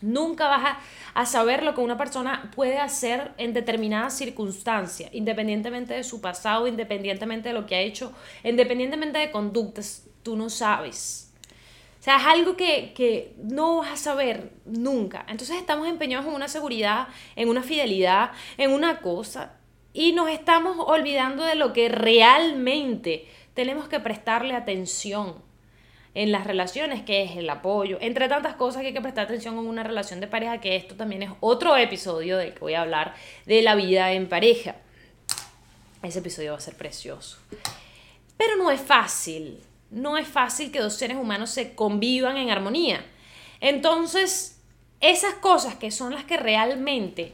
Nunca 0.00 0.48
vas 0.48 0.76
a, 1.14 1.26
saber 1.26 1.62
lo 1.62 1.74
que 1.74 1.80
una 1.80 1.96
persona 1.96 2.50
puede 2.54 2.78
hacer 2.78 3.32
en 3.38 3.54
determinadas 3.54 4.16
circunstancias, 4.16 5.08
independientemente 5.14 5.94
de 5.94 6.04
su 6.04 6.20
pasado, 6.20 6.66
independientemente 6.66 7.50
de 7.50 7.54
lo 7.54 7.64
que 7.64 7.76
ha 7.76 7.80
hecho, 7.80 8.12
independientemente 8.42 9.18
de 9.18 9.30
conductas, 9.30 10.04
tú 10.22 10.36
no 10.36 10.50
sabes. 10.50 11.32
O 12.00 12.02
sea, 12.04 12.16
es 12.18 12.26
algo 12.26 12.54
que, 12.54 12.92
que 12.94 13.34
no 13.38 13.78
vas 13.78 13.92
a 13.92 13.96
saber 13.96 14.52
nunca. 14.66 15.24
Entonces 15.26 15.56
estamos 15.56 15.88
empeñados 15.88 16.26
en 16.26 16.34
una 16.34 16.48
seguridad, 16.48 17.08
en 17.34 17.48
una 17.48 17.62
fidelidad, 17.62 18.32
en 18.58 18.72
una 18.72 19.00
cosa 19.00 19.52
y 19.94 20.12
nos 20.12 20.28
estamos 20.28 20.76
olvidando 20.78 21.44
de 21.44 21.54
lo 21.54 21.72
que 21.72 21.88
realmente 21.88 23.26
tenemos 23.54 23.88
que 23.88 24.00
prestarle 24.00 24.54
atención 24.54 25.36
en 26.14 26.32
las 26.32 26.46
relaciones, 26.46 27.02
que 27.02 27.22
es 27.22 27.36
el 27.36 27.48
apoyo, 27.48 27.98
entre 28.00 28.28
tantas 28.28 28.56
cosas 28.56 28.82
que 28.82 28.88
hay 28.88 28.92
que 28.92 29.00
prestar 29.00 29.24
atención 29.24 29.54
en 29.54 29.66
una 29.66 29.84
relación 29.84 30.20
de 30.20 30.26
pareja, 30.26 30.60
que 30.60 30.76
esto 30.76 30.96
también 30.96 31.22
es 31.22 31.30
otro 31.40 31.76
episodio 31.76 32.36
del 32.36 32.52
que 32.52 32.60
voy 32.60 32.74
a 32.74 32.82
hablar 32.82 33.14
de 33.46 33.62
la 33.62 33.76
vida 33.76 34.12
en 34.12 34.28
pareja. 34.28 34.76
Ese 36.02 36.18
episodio 36.18 36.52
va 36.52 36.58
a 36.58 36.60
ser 36.60 36.76
precioso. 36.76 37.38
Pero 38.36 38.56
no 38.56 38.70
es 38.70 38.80
fácil, 38.80 39.60
no 39.90 40.18
es 40.18 40.26
fácil 40.26 40.72
que 40.72 40.80
dos 40.80 40.94
seres 40.94 41.16
humanos 41.16 41.50
se 41.50 41.74
convivan 41.74 42.36
en 42.36 42.50
armonía. 42.50 43.04
Entonces, 43.60 44.60
esas 45.00 45.34
cosas 45.34 45.76
que 45.76 45.92
son 45.92 46.14
las 46.14 46.24
que 46.24 46.36
realmente 46.36 47.32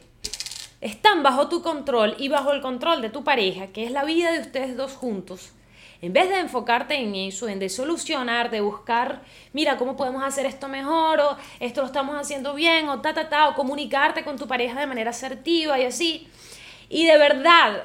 están 0.81 1.23
bajo 1.23 1.47
tu 1.47 1.61
control 1.61 2.15
y 2.17 2.27
bajo 2.27 2.51
el 2.51 2.61
control 2.61 3.01
de 3.01 3.09
tu 3.09 3.23
pareja, 3.23 3.67
que 3.67 3.85
es 3.85 3.91
la 3.91 4.03
vida 4.03 4.31
de 4.31 4.39
ustedes 4.39 4.75
dos 4.75 4.93
juntos, 4.93 5.53
en 6.01 6.13
vez 6.13 6.29
de 6.29 6.39
enfocarte 6.39 6.95
en 6.95 7.13
eso, 7.13 7.47
en 7.47 7.59
de 7.59 7.69
solucionar, 7.69 8.49
de 8.49 8.59
buscar, 8.59 9.21
mira, 9.53 9.77
¿cómo 9.77 9.95
podemos 9.95 10.23
hacer 10.23 10.47
esto 10.47 10.67
mejor? 10.67 11.19
O 11.19 11.37
esto 11.59 11.81
lo 11.81 11.87
estamos 11.87 12.15
haciendo 12.15 12.55
bien, 12.55 12.89
o 12.89 13.01
ta, 13.01 13.13
ta, 13.13 13.29
ta, 13.29 13.49
o 13.49 13.53
comunicarte 13.53 14.23
con 14.23 14.35
tu 14.37 14.47
pareja 14.47 14.79
de 14.79 14.87
manera 14.87 15.11
asertiva 15.11 15.79
y 15.79 15.85
así. 15.85 16.27
Y 16.89 17.05
de 17.05 17.17
verdad, 17.19 17.83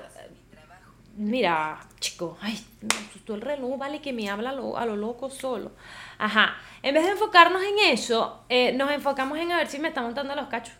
mira, 1.16 1.78
chico, 2.00 2.38
ay, 2.40 2.58
me 2.80 3.34
el 3.34 3.40
reloj, 3.40 3.76
vale, 3.76 4.00
que 4.00 4.12
me 4.12 4.30
habla 4.30 4.50
a 4.50 4.52
lo, 4.52 4.78
a 4.78 4.86
lo 4.86 4.96
loco 4.96 5.28
solo. 5.28 5.72
Ajá, 6.18 6.56
en 6.82 6.94
vez 6.94 7.04
de 7.04 7.10
enfocarnos 7.10 7.62
en 7.62 7.90
eso, 7.90 8.44
eh, 8.48 8.72
nos 8.72 8.90
enfocamos 8.90 9.38
en 9.38 9.52
a 9.52 9.58
ver 9.58 9.66
si 9.66 9.78
me 9.78 9.88
está 9.88 10.00
montando 10.00 10.34
los 10.34 10.46
cachos. 10.46 10.74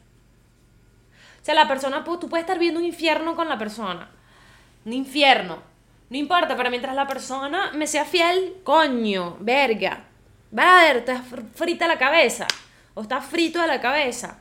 Sea, 1.46 1.54
la 1.54 1.68
persona, 1.68 2.02
tú 2.02 2.28
puedes 2.28 2.42
estar 2.42 2.59
viendo 2.59 2.80
un 2.80 2.87
infierno 2.87 3.37
con 3.37 3.48
la 3.48 3.56
persona. 3.56 4.11
Un 4.85 4.92
infierno. 4.92 5.62
No 6.11 6.16
importa, 6.16 6.56
pero 6.56 6.70
mientras 6.70 6.92
la 6.96 7.06
persona 7.06 7.70
me 7.72 7.87
sea 7.87 8.04
fiel, 8.04 8.56
coño, 8.64 9.37
verga. 9.38 10.06
ver, 10.50 10.96
estás 10.96 11.20
frita 11.54 11.87
la 11.87 11.98
cabeza. 11.98 12.48
O 12.94 13.02
estás 13.02 13.24
frito 13.26 13.61
de 13.61 13.68
la 13.68 13.80
cabeza. 13.80 14.40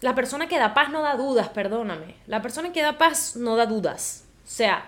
La 0.00 0.16
persona 0.16 0.48
que 0.48 0.58
da 0.58 0.74
paz 0.74 0.90
no 0.90 1.02
da 1.02 1.14
dudas, 1.14 1.50
perdóname. 1.50 2.16
La 2.26 2.42
persona 2.42 2.72
que 2.72 2.82
da 2.82 2.98
paz 2.98 3.36
no 3.36 3.54
da 3.54 3.66
dudas. 3.66 4.24
O 4.44 4.50
sea, 4.50 4.84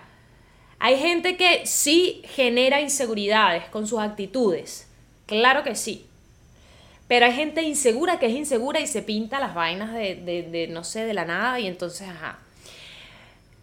hay 0.77 0.97
gente 0.97 1.37
que 1.37 1.65
sí 1.65 2.21
genera 2.25 2.81
inseguridades 2.81 3.63
con 3.69 3.87
sus 3.87 4.01
actitudes. 4.01 4.89
Claro 5.25 5.63
que 5.63 5.75
sí. 5.75 6.06
Pero 7.07 7.25
hay 7.25 7.33
gente 7.33 7.61
insegura 7.61 8.19
que 8.19 8.25
es 8.25 8.33
insegura 8.33 8.79
y 8.79 8.87
se 8.87 9.01
pinta 9.01 9.39
las 9.39 9.55
vainas 9.55 9.93
de, 9.93 10.15
de, 10.15 10.67
no 10.67 10.83
sé, 10.83 11.05
de 11.05 11.13
la 11.13 11.25
nada 11.25 11.59
y 11.59 11.67
entonces, 11.67 12.09
ajá. 12.09 12.39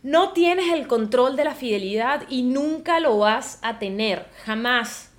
No 0.02 0.32
tienes 0.32 0.72
el 0.72 0.86
control 0.86 1.36
de 1.36 1.44
la 1.44 1.54
fidelidad 1.54 2.24
y 2.28 2.42
nunca 2.42 3.00
lo 3.00 3.18
vas 3.18 3.58
a 3.62 3.78
tener, 3.78 4.26
jamás, 4.44 5.10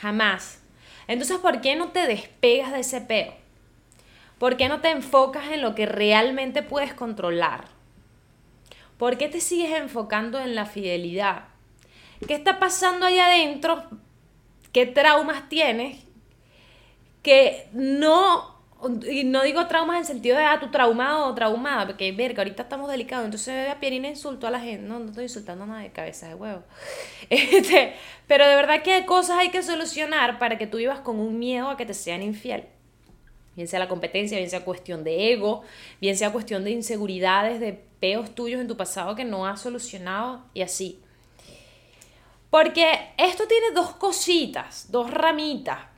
jamás. 0.00 0.60
Entonces, 1.06 1.38
¿por 1.38 1.60
qué 1.60 1.76
no 1.76 1.88
te 1.88 2.06
despegas 2.06 2.72
de 2.72 2.80
ese 2.80 3.00
peo? 3.00 3.34
¿Por 4.38 4.56
qué 4.56 4.68
no 4.68 4.80
te 4.80 4.90
enfocas 4.90 5.50
en 5.52 5.62
lo 5.62 5.74
que 5.74 5.86
realmente 5.86 6.62
puedes 6.62 6.94
controlar? 6.94 7.66
¿Por 8.98 9.18
qué 9.18 9.28
te 9.28 9.40
sigues 9.40 9.72
enfocando 9.72 10.40
en 10.40 10.54
la 10.54 10.66
fidelidad? 10.66 11.44
¿Qué 12.26 12.34
está 12.34 12.58
pasando 12.58 13.06
ahí 13.06 13.18
adentro? 13.18 13.84
¿Qué 14.72 14.86
traumas 14.86 15.48
tienes? 15.48 16.04
Que 17.24 17.68
no, 17.72 18.54
y 19.10 19.24
no 19.24 19.42
digo 19.42 19.66
traumas 19.66 19.98
en 19.98 20.04
sentido 20.04 20.36
de, 20.36 20.44
ah, 20.44 20.60
tu 20.60 20.70
traumado 20.70 21.26
o 21.26 21.34
traumada, 21.34 21.86
porque 21.86 22.12
verga, 22.12 22.42
ahorita 22.42 22.64
estamos 22.64 22.88
delicados, 22.88 23.24
entonces 23.24 23.70
a 23.70 23.80
Pierina 23.80 24.08
insultó 24.08 24.46
a 24.46 24.50
la 24.50 24.60
gente, 24.60 24.86
no, 24.86 25.00
no 25.00 25.06
estoy 25.06 25.24
insultando 25.24 25.64
a 25.64 25.66
nadie, 25.66 25.90
cabeza 25.90 26.28
de 26.28 26.34
huevo. 26.34 26.62
Este, 27.30 27.94
pero 28.26 28.46
de 28.46 28.54
verdad 28.54 28.82
que 28.82 29.06
cosas 29.06 29.38
hay 29.38 29.48
que 29.48 29.62
solucionar 29.62 30.38
para 30.38 30.58
que 30.58 30.66
tú 30.66 30.76
vivas 30.76 31.00
con 31.00 31.18
un 31.18 31.38
miedo 31.38 31.70
a 31.70 31.76
que 31.78 31.86
te 31.86 31.94
sean 31.94 32.22
infiel. 32.22 32.66
Bien 33.56 33.66
sea 33.66 33.78
la 33.78 33.88
competencia, 33.88 34.36
bien 34.36 34.50
sea 34.50 34.64
cuestión 34.64 35.04
de 35.04 35.32
ego, 35.32 35.62
bien 36.00 36.18
sea 36.18 36.32
cuestión 36.32 36.64
de 36.64 36.72
inseguridades, 36.72 37.60
de 37.60 37.72
peos 38.00 38.34
tuyos 38.34 38.60
en 38.60 38.68
tu 38.68 38.76
pasado 38.76 39.14
que 39.14 39.24
no 39.24 39.46
has 39.46 39.62
solucionado 39.62 40.44
y 40.52 40.60
así. 40.60 41.00
Porque 42.50 43.14
esto 43.16 43.46
tiene 43.48 43.70
dos 43.74 43.94
cositas, 43.96 44.90
dos 44.90 45.10
ramitas 45.10 45.93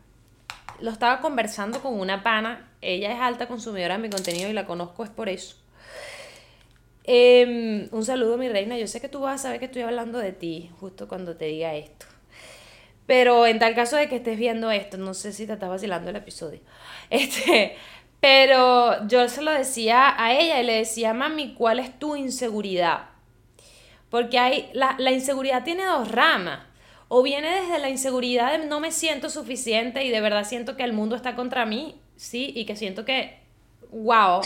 lo 0.80 0.90
estaba 0.90 1.20
conversando 1.20 1.80
con 1.80 1.98
una 1.98 2.22
pana, 2.22 2.70
ella 2.80 3.12
es 3.12 3.20
alta 3.20 3.48
consumidora 3.48 3.96
de 3.96 4.02
mi 4.02 4.10
contenido 4.10 4.48
y 4.48 4.52
la 4.52 4.66
conozco 4.66 5.04
es 5.04 5.10
por 5.10 5.28
eso. 5.28 5.56
Em, 7.04 7.88
un 7.92 8.04
saludo, 8.04 8.36
mi 8.36 8.48
reina. 8.48 8.76
Yo 8.76 8.86
sé 8.88 9.00
que 9.00 9.08
tú 9.08 9.20
vas 9.20 9.40
a 9.40 9.42
saber 9.44 9.60
que 9.60 9.66
estoy 9.66 9.82
hablando 9.82 10.18
de 10.18 10.32
ti 10.32 10.70
justo 10.80 11.06
cuando 11.06 11.36
te 11.36 11.46
diga 11.46 11.74
esto. 11.74 12.06
Pero 13.06 13.46
en 13.46 13.60
tal 13.60 13.74
caso 13.76 13.96
de 13.96 14.08
que 14.08 14.16
estés 14.16 14.36
viendo 14.36 14.70
esto, 14.72 14.96
no 14.96 15.14
sé 15.14 15.32
si 15.32 15.46
te 15.46 15.52
estás 15.52 15.68
vacilando 15.68 16.10
el 16.10 16.16
episodio. 16.16 16.60
Este, 17.10 17.76
pero 18.20 19.06
yo 19.06 19.28
se 19.28 19.42
lo 19.42 19.52
decía 19.52 20.20
a 20.20 20.32
ella 20.32 20.60
y 20.60 20.66
le 20.66 20.78
decía, 20.78 21.14
mami, 21.14 21.54
¿cuál 21.54 21.78
es 21.78 21.96
tu 22.00 22.16
inseguridad? 22.16 23.10
Porque 24.10 24.40
hay, 24.40 24.70
la, 24.72 24.96
la 24.98 25.12
inseguridad 25.12 25.62
tiene 25.62 25.84
dos 25.84 26.10
ramas. 26.10 26.60
O 27.08 27.22
viene 27.22 27.60
desde 27.60 27.78
la 27.78 27.88
inseguridad 27.88 28.58
de 28.58 28.66
no 28.66 28.80
me 28.80 28.90
siento 28.90 29.30
suficiente 29.30 30.04
y 30.04 30.10
de 30.10 30.20
verdad 30.20 30.44
siento 30.44 30.76
que 30.76 30.82
el 30.82 30.92
mundo 30.92 31.14
está 31.14 31.36
contra 31.36 31.64
mí, 31.64 32.00
sí, 32.16 32.52
y 32.54 32.64
que 32.64 32.74
siento 32.74 33.04
que, 33.04 33.38
wow, 33.90 34.40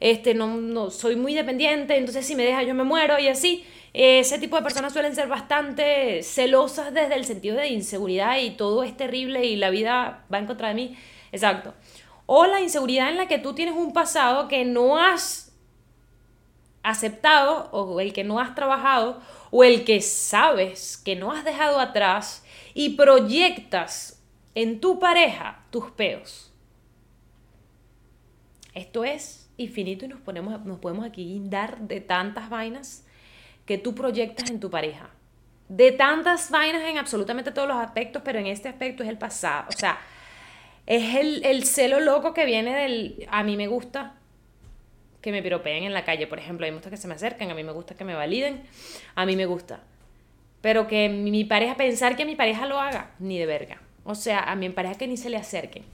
este, 0.00 0.32
no, 0.34 0.56
no 0.56 0.90
soy 0.90 1.16
muy 1.16 1.34
dependiente, 1.34 1.96
entonces 1.96 2.26
si 2.26 2.34
me 2.34 2.44
deja 2.44 2.62
yo 2.62 2.74
me 2.74 2.84
muero 2.84 3.18
y 3.18 3.28
así. 3.28 3.64
Ese 3.92 4.38
tipo 4.38 4.56
de 4.56 4.62
personas 4.62 4.92
suelen 4.92 5.14
ser 5.14 5.28
bastante 5.28 6.22
celosas 6.22 6.94
desde 6.94 7.16
el 7.16 7.24
sentido 7.24 7.56
de 7.56 7.68
inseguridad 7.68 8.38
y 8.38 8.50
todo 8.50 8.84
es 8.84 8.96
terrible 8.96 9.44
y 9.44 9.56
la 9.56 9.68
vida 9.70 10.24
va 10.32 10.38
en 10.38 10.46
contra 10.46 10.68
de 10.68 10.74
mí. 10.74 10.96
Exacto. 11.32 11.74
O 12.26 12.46
la 12.46 12.60
inseguridad 12.60 13.10
en 13.10 13.16
la 13.16 13.26
que 13.26 13.38
tú 13.38 13.52
tienes 13.52 13.74
un 13.74 13.92
pasado 13.92 14.46
que 14.46 14.64
no 14.64 14.96
has 14.96 15.52
aceptado 16.82 17.68
o 17.72 18.00
el 18.00 18.12
que 18.12 18.24
no 18.24 18.38
has 18.38 18.54
trabajado 18.54 19.20
o 19.50 19.64
el 19.64 19.84
que 19.84 20.00
sabes 20.00 20.96
que 20.96 21.16
no 21.16 21.32
has 21.32 21.44
dejado 21.44 21.80
atrás 21.80 22.44
y 22.74 22.90
proyectas 22.90 24.22
en 24.54 24.80
tu 24.80 24.98
pareja 24.98 25.64
tus 25.70 25.90
peos. 25.90 26.52
Esto 28.74 29.04
es 29.04 29.50
infinito 29.56 30.04
y 30.04 30.08
nos, 30.08 30.20
ponemos, 30.20 30.64
nos 30.64 30.78
podemos 30.78 31.04
aquí 31.04 31.24
guindar 31.24 31.78
de 31.80 32.00
tantas 32.00 32.48
vainas 32.48 33.04
que 33.66 33.78
tú 33.78 33.94
proyectas 33.94 34.50
en 34.50 34.60
tu 34.60 34.70
pareja. 34.70 35.10
De 35.68 35.92
tantas 35.92 36.50
vainas 36.50 36.82
en 36.82 36.98
absolutamente 36.98 37.52
todos 37.52 37.68
los 37.68 37.76
aspectos, 37.76 38.22
pero 38.24 38.38
en 38.38 38.46
este 38.46 38.68
aspecto 38.68 39.02
es 39.02 39.08
el 39.08 39.18
pasado. 39.18 39.66
O 39.68 39.72
sea, 39.72 39.98
es 40.86 41.16
el, 41.16 41.44
el 41.44 41.64
celo 41.64 42.00
loco 42.00 42.34
que 42.34 42.44
viene 42.44 42.74
del... 42.74 43.28
A 43.30 43.44
mí 43.44 43.56
me 43.56 43.68
gusta 43.68 44.14
que 45.20 45.32
me 45.32 45.42
piropeen 45.42 45.84
en 45.84 45.94
la 45.94 46.04
calle, 46.04 46.26
por 46.26 46.38
ejemplo. 46.38 46.66
A 46.66 46.68
mí 46.68 46.72
me 46.72 46.76
gusta 46.76 46.90
que 46.90 46.96
se 46.96 47.08
me 47.08 47.14
acerquen, 47.14 47.50
a 47.50 47.54
mí 47.54 47.62
me 47.62 47.72
gusta 47.72 47.94
que 47.94 48.04
me 48.04 48.14
validen, 48.14 48.62
a 49.14 49.26
mí 49.26 49.36
me 49.36 49.46
gusta. 49.46 49.80
Pero 50.60 50.86
que 50.86 51.08
mi 51.08 51.44
pareja, 51.44 51.76
pensar 51.76 52.16
que 52.16 52.24
mi 52.24 52.36
pareja 52.36 52.66
lo 52.66 52.80
haga, 52.80 53.12
ni 53.18 53.38
de 53.38 53.46
verga. 53.46 53.80
O 54.04 54.14
sea, 54.14 54.40
a 54.40 54.56
mi 54.56 54.68
pareja 54.70 54.96
que 54.96 55.06
ni 55.06 55.16
se 55.16 55.30
le 55.30 55.36
acerquen. 55.36 55.84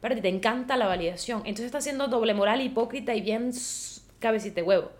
Pero 0.00 0.16
a 0.16 0.20
te 0.20 0.28
encanta 0.28 0.76
la 0.76 0.86
validación. 0.86 1.38
Entonces 1.40 1.66
está 1.66 1.80
siendo 1.80 2.08
doble 2.08 2.34
moral, 2.34 2.60
hipócrita 2.60 3.14
y 3.14 3.20
bien 3.20 3.50
cabecita 4.18 4.56
de 4.56 4.62
huevo. 4.62 4.92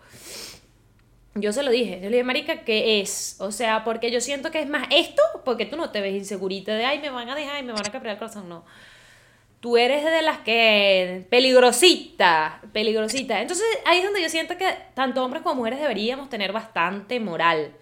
Yo 1.35 1.53
se 1.53 1.63
lo 1.63 1.71
dije, 1.71 1.97
yo 1.97 2.09
le 2.09 2.17
dije, 2.17 2.25
marica, 2.25 2.65
¿qué 2.65 3.01
es? 3.01 3.37
O 3.41 3.53
sea, 3.53 3.85
porque 3.85 4.11
yo 4.11 4.23
siento 4.23 4.51
que 4.51 4.61
es 4.61 4.69
más 4.69 4.89
esto, 4.91 5.23
porque 5.45 5.67
tú 5.67 5.77
no 5.77 5.91
te 5.91 6.01
ves 6.01 6.15
insegurita 6.15 6.75
de, 6.75 6.87
ay, 6.87 6.99
me 6.99 7.11
van 7.11 7.29
a 7.29 7.35
dejar 7.35 7.63
y 7.63 7.63
me 7.63 7.75
van 7.75 7.87
a 7.87 7.93
capar 7.93 8.09
el 8.09 8.19
corazón, 8.19 8.49
no 8.49 8.65
tú 9.67 9.77
eres 9.77 10.05
de 10.05 10.23
las 10.23 10.39
que 10.39 11.27
peligrosita, 11.29 12.61
peligrosita. 12.73 13.41
Entonces 13.41 13.67
ahí 13.85 13.99
es 13.99 14.05
donde 14.05 14.23
yo 14.23 14.29
siento 14.29 14.57
que 14.57 14.73
tanto 14.95 15.25
hombres 15.25 15.43
como 15.43 15.57
mujeres 15.57 15.81
deberíamos 15.81 16.29
tener 16.29 16.53
bastante 16.53 17.19
moral. 17.19 17.73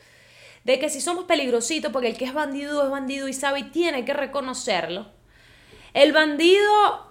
De 0.65 0.79
que 0.79 0.89
si 0.89 1.03
somos 1.03 1.27
peligrositos, 1.27 1.93
porque 1.93 2.09
el 2.09 2.17
que 2.17 2.25
es 2.25 2.33
bandido 2.33 2.83
es 2.85 2.91
bandido 2.91 3.29
y 3.29 3.35
sabe 3.35 3.61
y 3.61 3.63
tiene 3.65 4.07
que 4.07 4.15
reconocerlo. 4.15 5.09
El 5.93 6.15
bandido 6.15 7.07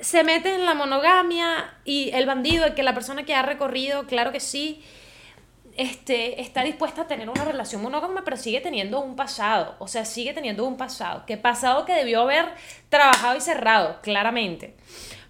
se 0.00 0.24
mete 0.24 0.56
en 0.56 0.66
la 0.66 0.74
monogamia 0.74 1.76
y 1.84 2.10
el 2.14 2.26
bandido, 2.26 2.64
el 2.64 2.74
que 2.74 2.82
la 2.82 2.92
persona 2.92 3.22
que 3.24 3.36
ha 3.36 3.42
recorrido, 3.42 4.08
claro 4.08 4.32
que 4.32 4.40
sí, 4.40 4.82
este, 5.76 6.40
está 6.40 6.62
dispuesta 6.62 7.02
a 7.02 7.06
tener 7.06 7.28
una 7.28 7.44
relación 7.44 7.82
monógama, 7.82 8.22
pero 8.24 8.36
sigue 8.36 8.60
teniendo 8.60 9.00
un 9.00 9.16
pasado. 9.16 9.76
O 9.78 9.88
sea, 9.88 10.04
sigue 10.04 10.32
teniendo 10.32 10.64
un 10.66 10.76
pasado. 10.76 11.24
Que 11.26 11.36
pasado 11.36 11.84
que 11.84 11.94
debió 11.94 12.22
haber 12.22 12.46
trabajado 12.88 13.36
y 13.36 13.40
cerrado, 13.40 14.00
claramente. 14.02 14.74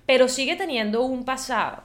Pero 0.06 0.28
sigue 0.28 0.56
teniendo 0.56 1.02
un 1.02 1.24
pasado. 1.24 1.82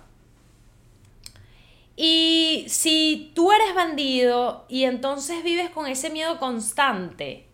Y 1.96 2.66
si 2.68 3.32
tú 3.34 3.52
eres 3.52 3.74
bandido 3.74 4.66
y 4.70 4.84
entonces 4.84 5.44
vives 5.44 5.72
con 5.72 5.88
ese 5.88 6.12
miedo 6.12 6.38
constante 6.38 7.48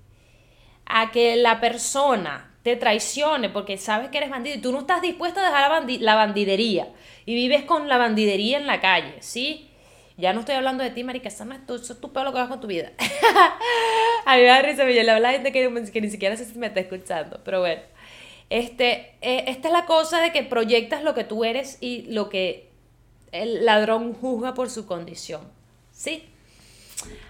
a 0.85 1.11
que 1.11 1.37
la 1.37 1.61
persona 1.61 2.53
te 2.61 2.75
traicione 2.75 3.49
porque 3.49 3.77
sabes 3.77 4.09
que 4.09 4.17
eres 4.17 4.29
bandido 4.29 4.57
y 4.57 4.61
tú 4.61 4.73
no 4.73 4.79
estás 4.79 5.01
dispuesto 5.01 5.39
a 5.39 5.45
dejar 5.45 5.69
la, 5.69 5.97
la 5.99 6.15
bandidería 6.15 6.89
y 7.25 7.35
vives 7.35 7.63
con 7.63 7.87
la 7.87 7.97
bandidería 7.97 8.57
en 8.57 8.67
la 8.67 8.81
calle, 8.81 9.15
¿sí? 9.21 9.69
Ya 10.17 10.33
no 10.33 10.41
estoy 10.41 10.55
hablando 10.55 10.83
de 10.83 10.91
ti, 10.91 11.03
marica, 11.03 11.27
eso 11.27 11.43
no 11.45 11.55
es 11.55 11.65
tu, 11.65 11.75
eso 11.75 11.93
es 11.93 12.01
tu 12.01 12.13
pelo 12.13 12.31
que 12.31 12.37
vas 12.37 12.47
con 12.47 12.61
tu 12.61 12.67
vida. 12.67 12.91
a 14.25 14.35
mí 14.35 14.41
me 14.41 14.47
da 14.47 14.61
risa, 14.61 14.89
yo 14.89 15.03
le 15.03 15.11
hablo 15.11 15.27
a 15.27 15.31
gente 15.31 15.51
que, 15.51 15.91
que, 15.91 16.01
ni 16.01 16.09
siquiera 16.09 16.37
sé 16.37 16.45
si 16.45 16.57
me 16.59 16.67
está 16.67 16.79
escuchando, 16.79 17.39
pero 17.43 17.61
bueno. 17.61 17.81
Este, 18.49 19.15
eh, 19.21 19.45
esta 19.47 19.69
es 19.69 19.73
la 19.73 19.85
cosa 19.85 20.21
de 20.21 20.31
que 20.31 20.43
proyectas 20.43 21.03
lo 21.03 21.15
que 21.15 21.23
tú 21.23 21.43
eres 21.43 21.77
y 21.81 22.03
lo 22.03 22.29
que 22.29 22.69
el 23.31 23.65
ladrón 23.65 24.13
juzga 24.13 24.53
por 24.53 24.69
su 24.69 24.85
condición. 24.85 25.41
¿Sí? 25.91 26.23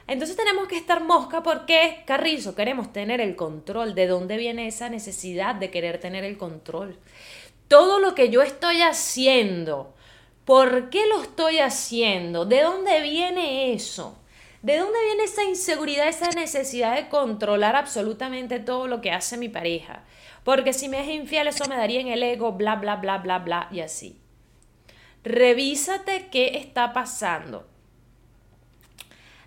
Entonces 0.08 0.36
tenemos 0.36 0.68
que 0.68 0.76
estar 0.78 1.02
mosca 1.02 1.42
porque, 1.42 2.04
Carrizo, 2.06 2.56
queremos 2.56 2.92
tener 2.92 3.22
el 3.22 3.36
control. 3.36 3.96
¿De 3.96 4.08
dónde 4.08 4.38
viene 4.38 4.68
esa 4.68 4.90
necesidad 4.90 5.56
de 5.56 5.72
querer 5.72 6.00
tener 6.00 6.24
el 6.26 6.38
control? 6.38 6.98
Todo 7.68 8.00
lo 8.00 8.14
que 8.14 8.30
yo 8.30 8.42
estoy 8.42 8.82
haciendo 8.82 9.93
¿Por 10.46 10.90
qué 10.90 11.08
lo 11.08 11.22
estoy 11.22 11.60
haciendo? 11.60 12.46
¿De 12.46 12.62
dónde 12.62 13.02
viene 13.02 13.74
eso? 13.74 14.18
¿De 14.62 14.78
dónde 14.78 14.98
viene 15.06 15.24
esa 15.24 15.44
inseguridad, 15.44 16.08
esa 16.08 16.30
necesidad 16.32 16.96
de 16.96 17.10
controlar 17.10 17.76
absolutamente 17.76 18.60
todo 18.60 18.88
lo 18.88 19.02
que 19.02 19.12
hace 19.12 19.38
mi 19.38 19.50
pareja? 19.50 20.04
Porque 20.44 20.74
si 20.74 20.90
me 20.90 21.02
es 21.02 21.08
infiel, 21.08 21.48
eso 21.48 21.66
me 21.68 21.78
daría 21.78 22.02
en 22.02 22.10
el 22.10 22.24
ego, 22.24 22.54
bla, 22.54 22.76
bla, 22.76 22.98
bla, 22.98 23.18
bla, 23.20 23.40
bla, 23.40 23.70
y 23.72 23.80
así. 23.80 24.18
Revísate 25.24 26.28
qué 26.30 26.58
está 26.58 26.92
pasando. 26.92 27.66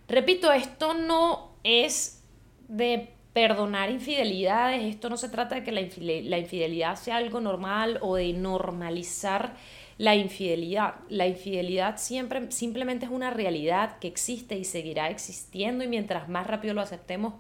Repito, 0.09 0.53
esto 0.53 0.95
no 0.95 1.57
es 1.63 2.23
de 2.69 3.11
perdonar 3.35 3.91
infidelidades, 3.91 4.83
esto 4.85 5.11
no 5.11 5.19
se 5.19 5.29
trata 5.29 5.57
de 5.57 5.65
que 5.65 5.73
la 5.73 6.39
infidelidad 6.39 6.97
sea 6.97 7.17
algo 7.17 7.41
normal 7.41 7.99
o 8.01 8.17
de 8.17 8.33
normalizar 8.33 9.55
la 9.99 10.15
infidelidad. 10.15 10.97
La 11.09 11.27
infidelidad 11.27 11.97
siempre 11.99 12.51
simplemente 12.51 13.07
es 13.07 13.11
una 13.11 13.31
realidad 13.31 13.99
que 13.99 14.09
existe 14.09 14.57
y 14.57 14.65
seguirá 14.65 15.11
existiendo 15.11 15.85
y 15.85 15.89
mientras 15.89 16.29
más 16.29 16.47
rápido 16.47 16.75
lo 16.75 16.81
aceptemos, 16.81 17.35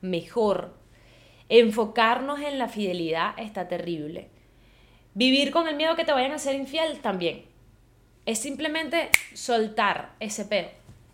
mejor. 0.00 0.76
Enfocarnos 1.48 2.40
en 2.40 2.58
la 2.58 2.68
fidelidad 2.68 3.34
está 3.38 3.68
terrible. 3.68 4.28
Vivir 5.14 5.50
con 5.50 5.68
el 5.68 5.76
miedo 5.76 5.96
que 5.96 6.04
te 6.04 6.12
vayan 6.12 6.32
a 6.32 6.38
ser 6.38 6.54
infiel 6.54 7.00
también. 7.00 7.44
Es 8.24 8.38
simplemente 8.38 9.10
soltar 9.34 10.14
ese 10.20 10.44
pedo. 10.44 10.68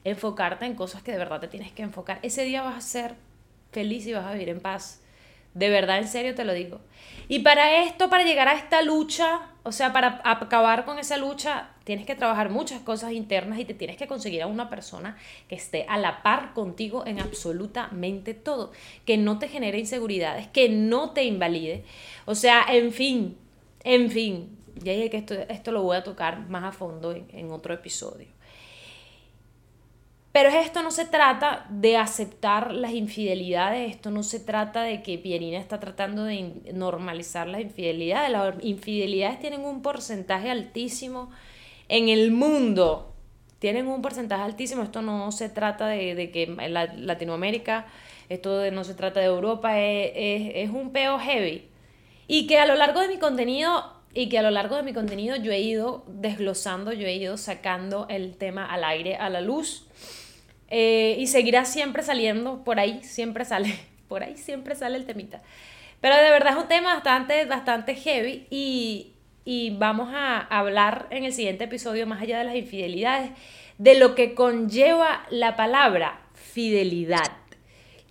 Enfocarte 0.05 0.65
en 0.67 0.75
cosas 0.75 1.03
que 1.03 1.13
de 1.13 1.19
verdad 1.19 1.41
te 1.41 1.49
tienes 1.49 1.73
que 1.73 1.83
enfocar. 1.83 2.19
Ese 2.23 2.45
día 2.45 2.63
vas 2.63 2.77
a 2.77 2.81
ser 2.81 3.15
feliz 3.73 4.07
y 4.07 4.13
vas 4.13 4.27
a 4.27 4.33
vivir 4.33 4.51
en 4.51 4.61
paz. 4.61 5.03
De 5.55 5.71
verdad, 5.71 5.99
en 5.99 6.07
serio 6.07 6.35
te 6.35 6.45
lo 6.45 6.53
digo. 6.53 6.81
Y 7.27 7.41
para 7.41 7.83
esto, 7.83 8.09
para 8.09 8.25
llegar 8.25 8.49
a 8.49 8.55
esta 8.55 8.83
lucha, 8.83 9.41
o 9.69 9.73
sea, 9.73 9.93
para 9.93 10.23
acabar 10.25 10.87
con 10.87 10.99
esa 10.99 11.19
lucha, 11.19 11.69
tienes 11.85 12.07
que 12.07 12.15
trabajar 12.15 12.49
muchas 12.49 12.81
cosas 12.81 13.13
internas 13.13 13.59
y 13.59 13.67
te 13.67 13.75
tienes 13.75 13.99
que 13.99 14.07
conseguir 14.07 14.41
a 14.41 14.47
una 14.47 14.71
persona 14.71 15.19
que 15.47 15.57
esté 15.57 15.85
a 15.91 15.99
la 15.99 16.23
par 16.23 16.55
contigo 16.55 17.07
en 17.07 17.21
absolutamente 17.21 18.33
todo, 18.33 18.73
que 19.05 19.19
no 19.19 19.39
te 19.39 19.47
genere 19.47 19.79
inseguridades, 19.79 20.47
que 20.47 20.71
no 20.71 21.11
te 21.11 21.25
invalide. 21.25 21.85
O 22.25 22.35
sea, 22.35 22.65
en 22.71 22.93
fin, 22.93 23.37
en 23.85 24.11
fin, 24.11 24.57
ya 24.77 24.93
dije 24.93 25.11
que 25.11 25.19
esto, 25.19 25.35
esto 25.35 25.71
lo 25.71 25.83
voy 25.83 25.99
a 25.99 26.03
tocar 26.03 26.49
más 26.49 26.65
a 26.65 26.73
fondo 26.73 27.13
en, 27.13 27.27
en 27.35 27.51
otro 27.51 27.75
episodio. 27.75 28.29
Pero 30.39 30.51
esto 30.51 30.85
no 30.85 30.93
se 30.93 31.05
trata 31.05 31.67
de 31.69 31.97
aceptar 31.97 32.73
las 32.73 32.93
infidelidades, 32.93 33.91
esto 33.91 34.13
no 34.13 34.23
se 34.23 34.39
trata 34.39 34.85
de 34.85 35.03
que 35.03 35.19
Pierina 35.19 35.59
está 35.59 35.81
tratando 35.81 36.23
de 36.23 36.53
normalizar 36.73 37.49
las 37.49 37.61
infidelidades. 37.61 38.31
Las 38.31 38.55
infidelidades 38.63 39.41
tienen 39.41 39.65
un 39.65 39.83
porcentaje 39.83 40.49
altísimo 40.49 41.33
en 41.89 42.09
el 42.09 42.31
mundo. 42.31 43.17
Tienen 43.59 43.89
un 43.89 44.01
porcentaje 44.01 44.45
altísimo. 44.45 44.85
Esto 44.85 45.03
no 45.03 45.33
se 45.33 45.49
trata 45.49 45.89
de, 45.89 46.31
que 46.31 46.45
en 46.45 46.73
Latinoamérica, 46.73 47.87
esto 48.29 48.71
no 48.71 48.85
se 48.85 48.95
trata 48.95 49.19
de 49.19 49.27
Europa, 49.27 49.81
es, 49.81 50.13
es 50.15 50.71
un 50.71 50.93
peo 50.93 51.19
heavy. 51.19 51.69
Y 52.29 52.47
que 52.47 52.61
a 52.61 52.67
lo 52.67 52.77
largo 52.77 53.01
de 53.01 53.09
mi 53.09 53.19
contenido 53.19 53.93
y 54.15 54.29
que 54.29 54.39
a 54.39 54.43
lo 54.43 54.53
largo 54.53 54.77
de 54.77 54.85
mi 54.85 54.93
contenido 54.93 55.35
yo 55.35 55.51
he 55.51 55.59
ido 55.59 56.05
desglosando, 56.07 56.93
yo 56.93 57.09
he 57.09 57.15
ido 57.17 57.37
sacando 57.37 58.07
el 58.09 58.37
tema 58.37 58.65
al 58.67 58.85
aire, 58.85 59.17
a 59.17 59.31
la 59.31 59.41
luz 59.41 59.89
eh, 60.71 61.17
y 61.19 61.27
seguirá 61.27 61.65
siempre 61.65 62.03
saliendo, 62.03 62.65
por 62.65 62.79
ahí 62.79 63.01
siempre 63.03 63.45
sale, 63.45 63.75
por 64.09 64.23
ahí 64.23 64.37
siempre 64.37 64.75
sale 64.75 64.97
el 64.97 65.07
temita. 65.07 65.43
Pero 66.01 66.17
de 66.17 66.31
verdad 66.31 66.57
es 66.57 66.63
un 66.63 66.69
tema 66.69 66.95
bastante, 66.95 67.45
bastante 67.47 67.95
heavy 67.95 68.47
y, 68.51 69.13
y 69.45 69.71
vamos 69.71 70.11
a 70.15 70.39
hablar 70.39 71.09
en 71.11 71.25
el 71.25 71.33
siguiente 71.33 71.65
episodio, 71.65 72.07
más 72.07 72.23
allá 72.23 72.39
de 72.39 72.45
las 72.45 72.55
infidelidades, 72.55 73.31
de 73.79 73.99
lo 73.99 74.15
que 74.15 74.35
conlleva 74.35 75.27
la 75.31 75.57
palabra 75.57 76.21
fidelidad. 76.35 77.33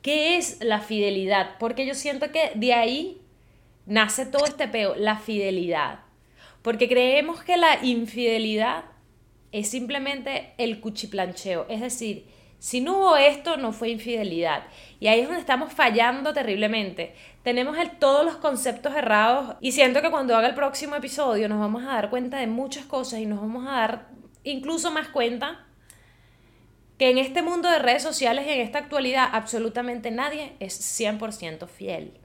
¿Qué 0.02 0.38
es 0.38 0.60
la 0.62 0.80
fidelidad? 0.80 1.58
Porque 1.60 1.86
yo 1.86 1.94
siento 1.94 2.32
que 2.32 2.52
de 2.56 2.74
ahí 2.74 3.22
nace 3.86 4.26
todo 4.26 4.46
este 4.46 4.68
peo, 4.68 4.96
la 4.96 5.18
fidelidad. 5.18 6.00
Porque 6.62 6.88
creemos 6.88 7.44
que 7.44 7.58
la 7.58 7.84
infidelidad 7.84 8.86
es 9.52 9.70
simplemente 9.70 10.54
el 10.58 10.80
cuchiplancheo. 10.80 11.66
Es 11.70 11.82
decir, 11.82 12.26
si 12.60 12.82
no 12.82 12.98
hubo 12.98 13.18
esto, 13.18 13.58
no 13.58 13.72
fue 13.72 13.90
infidelidad. 13.90 14.64
Y 15.00 15.08
ahí 15.08 15.20
es 15.20 15.28
donde 15.28 15.40
estamos 15.40 15.72
fallando 15.72 16.34
terriblemente. 16.34 17.16
Tenemos 17.44 17.78
todos 18.00 18.26
los 18.26 18.38
conceptos 18.38 18.96
errados 18.96 19.56
y 19.62 19.72
siento 19.72 20.02
que 20.02 20.10
cuando 20.10 20.36
haga 20.36 20.48
el 20.48 20.56
próximo 20.56 20.96
episodio 20.96 21.48
nos 21.48 21.60
vamos 21.60 21.84
a 21.84 21.94
dar 21.94 22.10
cuenta 22.10 22.40
de 22.40 22.48
muchas 22.48 22.86
cosas 22.86 23.20
y 23.20 23.26
nos 23.26 23.40
vamos 23.40 23.68
a 23.68 23.72
dar 23.72 24.08
incluso 24.44 24.92
más 24.92 25.10
cuenta 25.10 25.66
que 26.98 27.12
en 27.12 27.20
este 27.20 27.44
mundo 27.44 27.70
de 27.70 27.80
redes 27.80 28.02
sociales 28.02 28.48
y 28.48 28.50
en 28.50 28.62
esta 28.62 28.80
actualidad 28.80 29.30
absolutamente 29.32 30.10
nadie 30.10 30.56
es 30.60 30.80
100% 31.00 31.68
fiel. 31.68 32.20